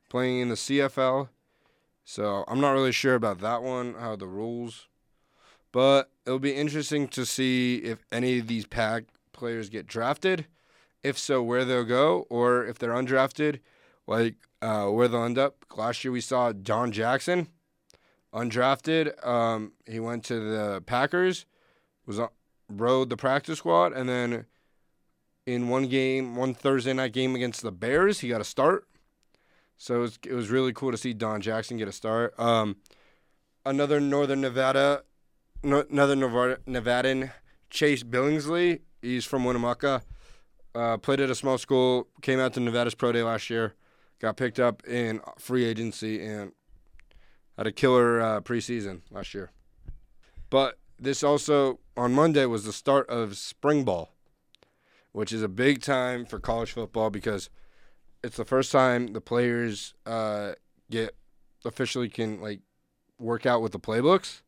playing 0.10 0.40
in 0.40 0.50
the 0.50 0.56
CFL. 0.56 1.30
So 2.04 2.44
I'm 2.48 2.60
not 2.60 2.72
really 2.72 2.92
sure 2.92 3.16
about 3.16 3.40
that 3.40 3.64
one, 3.64 3.96
how 4.00 4.16
the 4.16 4.28
rules. 4.28 4.88
But 5.72 6.12
it'll 6.26 6.40
be 6.40 6.54
interesting 6.54 7.08
to 7.10 7.26
see 7.26 7.78
if 7.78 8.04
any 8.12 8.40
of 8.40 8.48
these 8.48 8.66
pack 8.66 9.06
players 9.32 9.70
get 9.70 9.88
drafted. 9.88 10.48
If 11.04 11.18
so, 11.18 11.42
where 11.42 11.66
they'll 11.66 11.86
go, 11.86 12.28
or 12.30 12.66
if 12.66 12.78
they're 12.78 12.92
undrafted, 12.92 13.60
like 14.08 14.36
uh, 14.62 14.88
where 14.88 15.08
they'll 15.08 15.24
end 15.24 15.38
up. 15.38 15.66
Last 15.76 16.04
year 16.04 16.12
we 16.12 16.22
saw 16.22 16.52
Don 16.52 16.92
Jackson, 16.92 17.48
undrafted. 18.34 19.26
Um, 19.26 19.74
he 19.86 20.00
went 20.00 20.24
to 20.26 20.40
the 20.40 20.82
Packers, 20.86 21.46
was 22.06 22.20
on, 22.20 22.30
rode 22.70 23.10
the 23.10 23.18
practice 23.18 23.60
squad, 23.60 23.94
and 23.94 24.08
then 24.08 24.46
in 25.46 25.70
one 25.70 25.88
game, 25.88 26.36
one 26.36 26.54
Thursday 26.54 26.94
night 26.94 27.14
game 27.14 27.36
against 27.36 27.62
the 27.62 27.72
Bears, 27.72 28.20
he 28.20 28.30
got 28.30 28.42
a 28.42 28.46
start. 28.46 28.88
So 29.78 29.96
it 29.96 30.00
was, 30.00 30.20
it 30.28 30.34
was 30.34 30.50
really 30.50 30.74
cool 30.74 30.92
to 30.92 30.98
see 30.98 31.14
Don 31.14 31.42
Jackson 31.42 31.78
get 31.78 31.88
a 31.88 31.92
start. 31.92 32.40
Um, 32.40 32.78
another 33.66 34.00
Northern 34.00 34.42
Nevada, 34.42 35.04
no, 35.64 35.84
another 35.90 36.16
Nevada, 36.16 36.58
Nevadan, 36.68 37.32
Chase 37.70 38.04
Billingsley. 38.04 38.82
He's 39.02 39.26
from 39.26 39.44
Winnemucca. 39.44 40.04
Uh, 40.76 40.98
played 40.98 41.20
at 41.20 41.30
a 41.30 41.36
small 41.36 41.58
school. 41.58 42.08
Came 42.22 42.40
out 42.40 42.54
to 42.54 42.60
Nevada's 42.60 42.96
pro 42.96 43.12
day 43.12 43.24
last 43.24 43.50
year. 43.50 43.74
Got 44.22 44.38
picked 44.38 44.60
up 44.60 44.88
in 44.88 45.20
free 45.40 45.66
agency 45.66 46.24
and 46.24 46.52
had 47.58 47.66
a 47.66 47.72
killer 47.72 48.22
uh, 48.22 48.42
preseason 48.42 49.02
last 49.10 49.34
year. 49.34 49.50
But 50.52 50.78
this 51.00 51.24
also 51.24 51.80
on 51.98 52.14
Monday 52.14 52.46
was 52.46 52.64
the 52.64 52.72
start 52.72 53.10
of 53.10 53.36
spring 53.36 53.84
ball, 53.84 54.14
which 55.12 55.34
is 55.34 55.42
a 55.42 55.48
big 55.48 55.82
time 55.82 56.26
for 56.26 56.40
college 56.40 56.74
football 56.74 57.10
because 57.10 57.50
it's 58.24 58.38
the 58.38 58.46
first 58.46 58.72
time 58.72 59.14
the 59.14 59.22
players 59.22 59.96
uh, 60.06 60.52
get 60.92 61.16
officially 61.66 62.08
can 62.08 62.40
like 62.40 62.60
work 63.18 63.48
out 63.48 63.64
with 63.64 63.72
the 63.72 63.80
playbooks, 63.80 64.42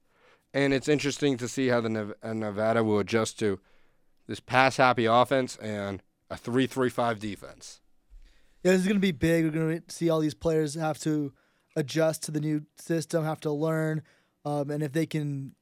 and 0.53 0.71
it's 0.71 0.87
interesting 0.87 1.35
to 1.37 1.47
see 1.47 1.69
how 1.69 1.81
the 1.81 2.15
uh, 2.21 2.33
Nevada 2.33 2.83
will 2.83 2.99
adjust 2.99 3.39
to 3.39 3.59
this 4.27 4.39
pass 4.39 4.77
happy 4.77 5.05
offense 5.05 5.57
and 5.57 6.03
a 6.29 6.37
three 6.37 6.67
three 6.67 6.89
five 6.89 7.19
defense. 7.19 7.81
Yeah, 8.63 8.71
this 8.71 8.81
is 8.81 8.87
going 8.87 8.97
to 8.97 9.01
be 9.01 9.11
big. 9.11 9.43
We're 9.45 9.51
going 9.51 9.81
to 9.81 9.93
see 9.93 10.09
all 10.09 10.19
these 10.19 10.33
players 10.33 10.75
have 10.75 10.97
to 10.99 11.33
adjust 11.75 12.23
to 12.23 12.31
the 12.31 12.39
new 12.39 12.65
system, 12.77 13.25
have 13.25 13.41
to 13.41 13.51
learn, 13.51 14.03
um, 14.45 14.69
and 14.69 14.81
if 14.83 14.93
they 14.93 15.05
can 15.05 15.55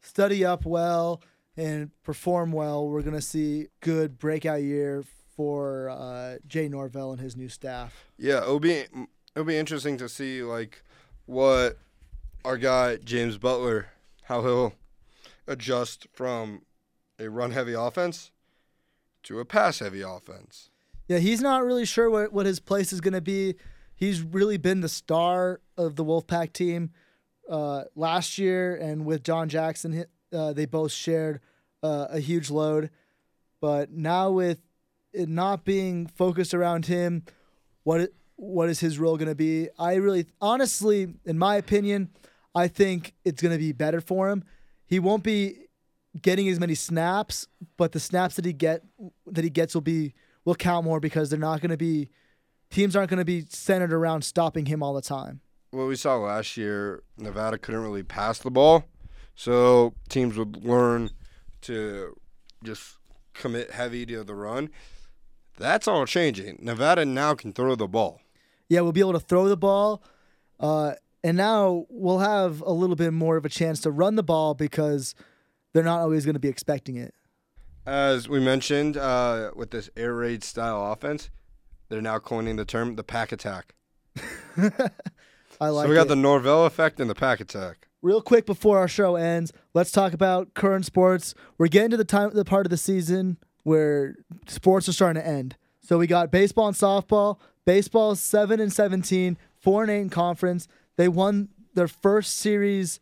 study 0.00 0.44
up 0.44 0.64
well 0.64 1.22
and 1.56 1.90
perform 2.02 2.52
well, 2.52 2.88
we're 2.88 3.02
going 3.02 3.14
to 3.14 3.20
see 3.20 3.68
good 3.80 4.18
breakout 4.18 4.62
year 4.62 5.04
for 5.34 5.90
uh, 5.90 6.36
Jay 6.46 6.68
Norvell 6.68 7.12
and 7.12 7.20
his 7.20 7.36
new 7.36 7.48
staff. 7.48 8.06
Yeah, 8.18 8.42
it'll 8.42 8.60
be 8.60 8.84
it'll 9.34 9.46
be 9.46 9.56
interesting 9.56 9.98
to 9.98 10.08
see 10.08 10.42
like 10.42 10.82
what 11.26 11.78
our 12.44 12.56
guy 12.56 12.96
James 12.96 13.36
Butler 13.38 13.88
how 14.24 14.42
he'll 14.42 14.74
adjust 15.46 16.06
from 16.12 16.62
a 17.18 17.28
run 17.28 17.52
heavy 17.52 17.74
offense 17.74 18.30
to 19.24 19.40
a 19.40 19.44
pass 19.44 19.78
heavy 19.78 20.02
offense. 20.02 20.70
Yeah, 21.08 21.18
he's 21.18 21.40
not 21.40 21.64
really 21.64 21.84
sure 21.84 22.10
what, 22.10 22.32
what 22.32 22.46
his 22.46 22.60
place 22.60 22.92
is 22.92 23.00
going 23.00 23.14
to 23.14 23.20
be. 23.20 23.54
He's 23.94 24.22
really 24.22 24.56
been 24.56 24.80
the 24.80 24.88
star 24.88 25.60
of 25.76 25.96
the 25.96 26.04
Wolfpack 26.04 26.52
team 26.52 26.90
uh, 27.48 27.84
last 27.94 28.38
year, 28.38 28.74
and 28.76 29.06
with 29.06 29.22
John 29.22 29.48
Jackson, 29.48 30.04
uh, 30.32 30.52
they 30.52 30.66
both 30.66 30.92
shared 30.92 31.40
uh, 31.82 32.08
a 32.10 32.20
huge 32.20 32.50
load. 32.50 32.90
But 33.60 33.90
now 33.90 34.30
with 34.30 34.60
it 35.12 35.28
not 35.28 35.64
being 35.64 36.06
focused 36.06 36.52
around 36.52 36.86
him, 36.86 37.24
what 37.84 38.10
what 38.38 38.68
is 38.68 38.80
his 38.80 38.98
role 38.98 39.16
going 39.16 39.28
to 39.28 39.34
be? 39.34 39.68
I 39.78 39.94
really, 39.94 40.26
honestly, 40.42 41.14
in 41.24 41.38
my 41.38 41.56
opinion, 41.56 42.10
I 42.54 42.68
think 42.68 43.14
it's 43.24 43.40
going 43.40 43.52
to 43.52 43.58
be 43.58 43.72
better 43.72 44.02
for 44.02 44.28
him. 44.28 44.44
He 44.86 44.98
won't 44.98 45.22
be 45.22 45.68
getting 46.20 46.48
as 46.48 46.60
many 46.60 46.74
snaps, 46.74 47.48
but 47.78 47.92
the 47.92 48.00
snaps 48.00 48.36
that 48.36 48.44
he 48.44 48.52
get 48.52 48.82
that 49.26 49.44
he 49.44 49.50
gets 49.50 49.72
will 49.72 49.80
be 49.80 50.12
will 50.46 50.54
count 50.54 50.86
more 50.86 51.00
because 51.00 51.28
they're 51.28 51.38
not 51.38 51.60
going 51.60 51.70
to 51.70 51.76
be 51.76 52.08
teams 52.70 52.96
aren't 52.96 53.10
going 53.10 53.18
to 53.18 53.24
be 53.24 53.44
centered 53.50 53.92
around 53.92 54.22
stopping 54.22 54.64
him 54.64 54.82
all 54.82 54.94
the 54.94 55.02
time. 55.02 55.40
What 55.72 55.88
we 55.88 55.96
saw 55.96 56.16
last 56.16 56.56
year, 56.56 57.02
Nevada 57.18 57.58
couldn't 57.58 57.82
really 57.82 58.02
pass 58.02 58.38
the 58.38 58.50
ball, 58.50 58.84
so 59.34 59.92
teams 60.08 60.38
would 60.38 60.64
learn 60.64 61.10
to 61.62 62.16
just 62.64 62.96
commit 63.34 63.72
heavy 63.72 64.06
to 64.06 64.24
the 64.24 64.34
run. 64.34 64.70
That's 65.58 65.86
all 65.86 66.06
changing. 66.06 66.60
Nevada 66.62 67.04
now 67.04 67.34
can 67.34 67.52
throw 67.52 67.74
the 67.74 67.88
ball. 67.88 68.20
Yeah, 68.68 68.80
we'll 68.80 68.92
be 68.92 69.00
able 69.00 69.12
to 69.12 69.20
throw 69.20 69.48
the 69.48 69.56
ball, 69.56 70.02
uh, 70.60 70.94
and 71.22 71.36
now 71.36 71.86
we'll 71.88 72.20
have 72.20 72.60
a 72.62 72.72
little 72.72 72.96
bit 72.96 73.12
more 73.12 73.36
of 73.36 73.44
a 73.44 73.48
chance 73.48 73.80
to 73.80 73.90
run 73.90 74.14
the 74.14 74.22
ball 74.22 74.54
because 74.54 75.14
they're 75.72 75.84
not 75.84 76.00
always 76.00 76.24
going 76.24 76.34
to 76.34 76.40
be 76.40 76.48
expecting 76.48 76.96
it. 76.96 77.14
As 77.86 78.28
we 78.28 78.40
mentioned, 78.40 78.96
uh, 78.96 79.52
with 79.54 79.70
this 79.70 79.88
air 79.96 80.12
raid 80.14 80.42
style 80.42 80.92
offense, 80.92 81.30
they're 81.88 82.02
now 82.02 82.18
coining 82.18 82.56
the 82.56 82.64
term 82.64 82.96
the 82.96 83.04
pack 83.04 83.30
attack. 83.30 83.74
I 85.60 85.68
like 85.68 85.84
so 85.84 85.88
we 85.88 85.94
got 85.94 86.06
it. 86.06 86.08
the 86.08 86.16
Norvell 86.16 86.66
effect 86.66 86.98
and 86.98 87.08
the 87.08 87.14
pack 87.14 87.40
attack. 87.40 87.86
Real 88.02 88.20
quick 88.20 88.44
before 88.44 88.78
our 88.78 88.88
show 88.88 89.14
ends, 89.16 89.52
let's 89.72 89.92
talk 89.92 90.12
about 90.12 90.54
current 90.54 90.84
sports. 90.84 91.34
We're 91.58 91.68
getting 91.68 91.90
to 91.90 91.96
the 91.96 92.04
time, 92.04 92.30
the 92.34 92.44
part 92.44 92.66
of 92.66 92.70
the 92.70 92.76
season 92.76 93.38
where 93.62 94.16
sports 94.46 94.88
are 94.88 94.92
starting 94.92 95.22
to 95.22 95.28
end. 95.28 95.56
So 95.80 95.98
we 95.98 96.06
got 96.06 96.30
baseball 96.32 96.68
and 96.68 96.76
softball. 96.76 97.38
Baseball 97.64 98.14
seven 98.14 98.60
and 98.60 98.72
17, 98.72 99.36
four 99.60 99.82
and 99.82 99.90
eight 99.90 100.00
in 100.00 100.10
conference. 100.10 100.68
They 100.96 101.08
won 101.08 101.48
their 101.74 101.88
first 101.88 102.36
series 102.36 103.00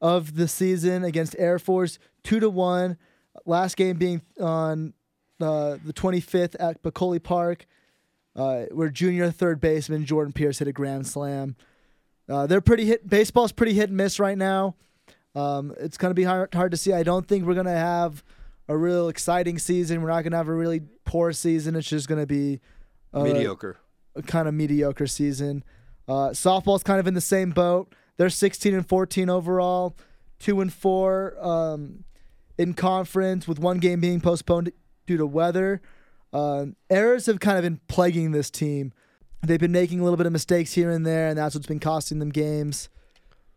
of 0.00 0.36
the 0.36 0.48
season 0.48 1.04
against 1.04 1.36
Air 1.38 1.58
Force, 1.58 1.98
two 2.22 2.40
to 2.40 2.48
one. 2.50 2.96
Last 3.44 3.76
game 3.76 3.96
being 3.96 4.22
on 4.40 4.94
uh, 5.40 5.76
the 5.84 5.92
25th 5.92 6.56
at 6.58 6.82
Peccole 6.82 7.18
Park, 7.18 7.66
uh, 8.34 8.62
where 8.72 8.88
junior 8.88 9.30
third 9.30 9.60
baseman 9.60 10.04
Jordan 10.04 10.32
Pierce 10.32 10.58
hit 10.58 10.68
a 10.68 10.72
grand 10.72 11.06
slam. 11.06 11.56
Uh, 12.28 12.46
they're 12.46 12.60
pretty 12.60 12.84
hit. 12.86 13.08
Baseball's 13.08 13.52
pretty 13.52 13.74
hit 13.74 13.88
and 13.88 13.96
miss 13.96 14.18
right 14.18 14.36
now. 14.36 14.74
Um, 15.34 15.74
it's 15.78 15.98
gonna 15.98 16.14
be 16.14 16.24
hard, 16.24 16.52
hard 16.54 16.70
to 16.70 16.76
see. 16.76 16.92
I 16.92 17.02
don't 17.02 17.26
think 17.28 17.44
we're 17.44 17.54
gonna 17.54 17.70
have 17.76 18.24
a 18.68 18.76
real 18.76 19.08
exciting 19.08 19.58
season. 19.58 20.02
We're 20.02 20.08
not 20.08 20.22
gonna 20.24 20.36
have 20.36 20.48
a 20.48 20.54
really 20.54 20.80
poor 21.04 21.32
season. 21.32 21.76
It's 21.76 21.88
just 21.88 22.08
gonna 22.08 22.26
be 22.26 22.60
a, 23.12 23.22
Mediocre. 23.22 23.76
a 24.14 24.22
kind 24.22 24.48
of 24.48 24.54
mediocre 24.54 25.06
season. 25.06 25.62
Uh, 26.08 26.30
softball's 26.30 26.82
kind 26.82 26.98
of 26.98 27.06
in 27.06 27.14
the 27.14 27.20
same 27.20 27.50
boat. 27.50 27.92
They're 28.16 28.30
16 28.30 28.74
and 28.74 28.88
14 28.88 29.28
overall, 29.28 29.96
two 30.38 30.60
and 30.60 30.72
four 30.72 31.36
um, 31.40 32.04
in 32.58 32.74
conference, 32.74 33.46
with 33.46 33.58
one 33.58 33.78
game 33.78 34.00
being 34.00 34.20
postponed 34.20 34.72
due 35.06 35.16
to 35.16 35.26
weather. 35.26 35.80
Um, 36.32 36.76
errors 36.90 37.26
have 37.26 37.40
kind 37.40 37.56
of 37.56 37.62
been 37.62 37.80
plaguing 37.88 38.32
this 38.32 38.50
team. 38.50 38.92
They've 39.42 39.60
been 39.60 39.72
making 39.72 40.00
a 40.00 40.02
little 40.02 40.16
bit 40.16 40.26
of 40.26 40.32
mistakes 40.32 40.72
here 40.72 40.90
and 40.90 41.06
there, 41.06 41.28
and 41.28 41.38
that's 41.38 41.54
what's 41.54 41.66
been 41.66 41.80
costing 41.80 42.18
them 42.18 42.30
games. 42.30 42.88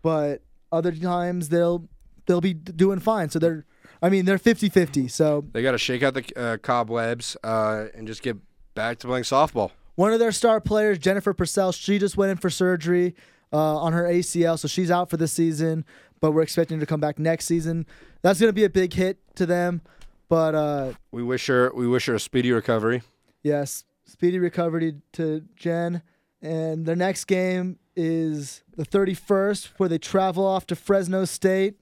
But 0.02 0.42
other 0.72 0.92
times 0.92 1.50
they'll 1.50 1.88
they'll 2.26 2.42
be 2.42 2.54
doing 2.54 3.00
fine. 3.00 3.30
So 3.30 3.40
they're, 3.40 3.66
I 4.04 4.10
mean, 4.10 4.26
they're 4.26 4.38
50-50. 4.38 5.10
So 5.10 5.46
They 5.52 5.64
got 5.64 5.72
to 5.72 5.80
shake 5.80 6.04
out 6.04 6.14
the 6.14 6.26
uh, 6.38 6.58
cobwebs 6.58 7.36
uh, 7.44 7.86
and 7.96 8.06
just 8.06 8.22
get 8.22 8.38
back 8.76 9.00
to 9.00 9.08
playing 9.08 9.24
softball. 9.24 9.72
One 9.96 10.14
of 10.14 10.20
their 10.20 10.32
star 10.32 10.62
players, 10.62 11.00
Jennifer 11.00 11.34
Purcell, 11.34 11.72
she 11.72 11.98
just 11.98 12.16
went 12.16 12.32
in 12.32 12.38
for 12.38 12.50
surgery 12.50 13.16
uh, 13.52 13.78
on 13.78 13.94
her 13.94 14.04
ACL, 14.04 14.58
so 14.58 14.68
she's 14.68 14.92
out 14.92 15.10
for 15.10 15.18
the 15.18 15.28
season. 15.28 15.84
But 16.22 16.32
we're 16.32 16.42
expecting 16.42 16.78
her 16.78 16.82
to 16.82 16.86
come 16.86 17.00
back 17.00 17.18
next 17.20 17.46
season. 17.46 17.86
That's 18.22 18.40
going 18.40 18.50
to 18.50 18.54
be 18.54 18.66
a 18.66 18.70
big 18.70 18.94
hit 18.94 19.18
to 19.36 19.46
them. 19.46 19.82
But 20.28 20.54
uh, 20.56 20.94
We 21.12 21.24
wish 21.24 21.48
her 21.48 21.72
we 21.74 21.88
wish 21.88 22.06
her 22.08 22.16
a 22.16 22.20
speedy 22.20 22.52
recovery. 22.52 23.02
yes, 23.44 23.86
speedy 24.06 24.38
recovery 24.40 24.96
to 25.14 25.44
Jen. 25.56 26.02
And 26.42 26.86
their 26.86 26.96
next 26.96 27.26
game 27.26 27.80
is 27.96 28.64
the 28.78 28.86
31st, 28.86 29.72
where 29.78 29.90
they 29.90 29.98
travel 29.98 30.46
off 30.46 30.66
to 30.68 30.76
Fresno 30.76 31.26
State. 31.26 31.76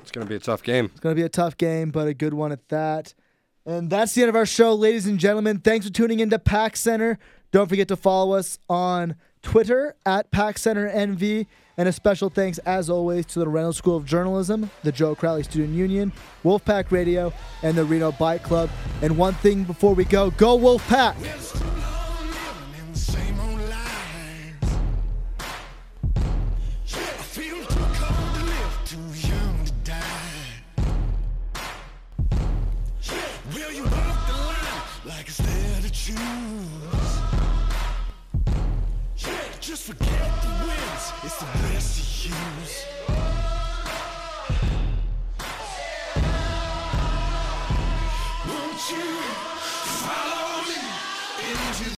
It's 0.00 0.10
gonna 0.10 0.26
be 0.26 0.34
a 0.36 0.40
tough 0.40 0.62
game. 0.62 0.86
It's 0.86 1.00
going 1.00 1.14
to 1.14 1.20
be 1.20 1.24
a 1.26 1.28
tough 1.28 1.56
game, 1.56 1.90
but 1.90 2.06
a 2.08 2.14
good 2.14 2.34
one 2.34 2.52
at 2.52 2.68
that. 2.68 3.14
And 3.66 3.90
that's 3.90 4.14
the 4.14 4.22
end 4.22 4.28
of 4.30 4.36
our 4.36 4.46
show, 4.46 4.74
ladies 4.74 5.06
and 5.06 5.18
gentlemen. 5.18 5.58
Thanks 5.58 5.86
for 5.86 5.92
tuning 5.92 6.20
into 6.20 6.38
Pack 6.38 6.76
Center. 6.76 7.18
Don't 7.52 7.68
forget 7.68 7.88
to 7.88 7.96
follow 7.96 8.34
us 8.36 8.58
on 8.68 9.14
Twitter 9.44 9.94
at 10.04 10.30
Pack 10.32 10.58
Center 10.58 10.90
NV. 10.90 11.46
And 11.76 11.88
a 11.88 11.92
special 11.92 12.30
thanks, 12.30 12.58
as 12.58 12.88
always, 12.88 13.26
to 13.26 13.40
the 13.40 13.48
Reynolds 13.48 13.78
School 13.78 13.96
of 13.96 14.04
Journalism, 14.04 14.70
the 14.84 14.92
Joe 14.92 15.14
Crowley 15.14 15.42
Student 15.42 15.74
Union, 15.74 16.12
Wolfpack 16.44 16.92
Radio, 16.92 17.32
and 17.62 17.76
the 17.76 17.84
Reno 17.84 18.12
Bike 18.12 18.44
Club. 18.44 18.70
And 19.02 19.18
one 19.18 19.34
thing 19.34 19.64
before 19.64 19.94
we 19.94 20.04
go 20.04 20.30
go 20.30 20.56
Wolfpack! 20.56 21.93
Just 39.74 39.86
forget 39.86 40.42
the 40.42 40.66
wins, 40.68 41.12
it's 41.24 41.36
the 41.40 41.46
best 41.46 42.22
to 42.22 42.28
use. 42.28 42.93